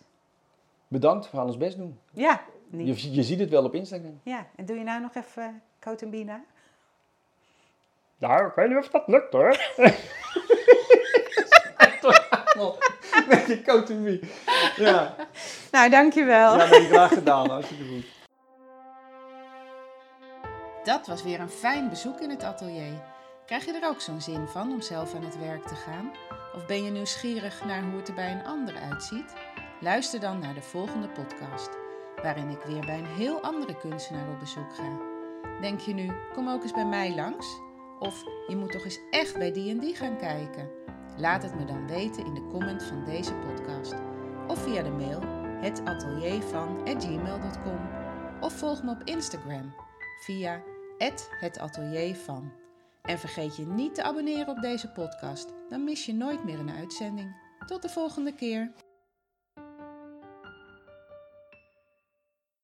[0.87, 1.99] bedankt, we gaan ons best doen.
[2.11, 3.01] Ja, niet.
[3.01, 4.19] Je, je ziet het wel op Instagram.
[4.23, 5.49] ja, en doe je nou nog even uh,
[5.79, 6.43] Cotumbina?
[8.17, 9.57] Nou, ik weet niet of dat lukt hoor.
[13.29, 14.19] Met je coatumie.
[14.75, 15.15] Ja,
[15.71, 16.57] Nou, dankjewel.
[16.57, 17.49] ja nee, graag gedaan.
[17.49, 18.05] Hartstikke goed.
[20.83, 23.03] Dat was weer een fijn bezoek in het atelier.
[23.45, 26.11] Krijg je er ook zo'n zin van om zelf aan het werk te gaan?
[26.55, 29.33] Of ben je nieuwsgierig naar hoe het er bij een ander uitziet?
[29.79, 31.69] Luister dan naar de volgende podcast,
[32.23, 34.97] waarin ik weer bij een heel andere kunstenaar op bezoek ga.
[35.61, 37.47] Denk je nu, kom ook eens bij mij langs?
[37.99, 40.69] Of je moet toch eens echt bij die en die gaan kijken?
[41.17, 43.93] Laat het me dan weten in de comment van deze podcast.
[44.47, 45.21] Of via de mail
[45.61, 47.79] hetateliervan.gmail.com
[48.41, 49.73] Of volg me op Instagram
[50.19, 50.61] via
[51.39, 52.51] @hetateliervan.
[53.01, 56.71] En vergeet je niet te abonneren op deze podcast, dan mis je nooit meer een
[56.71, 57.35] uitzending.
[57.65, 58.71] Tot de volgende keer.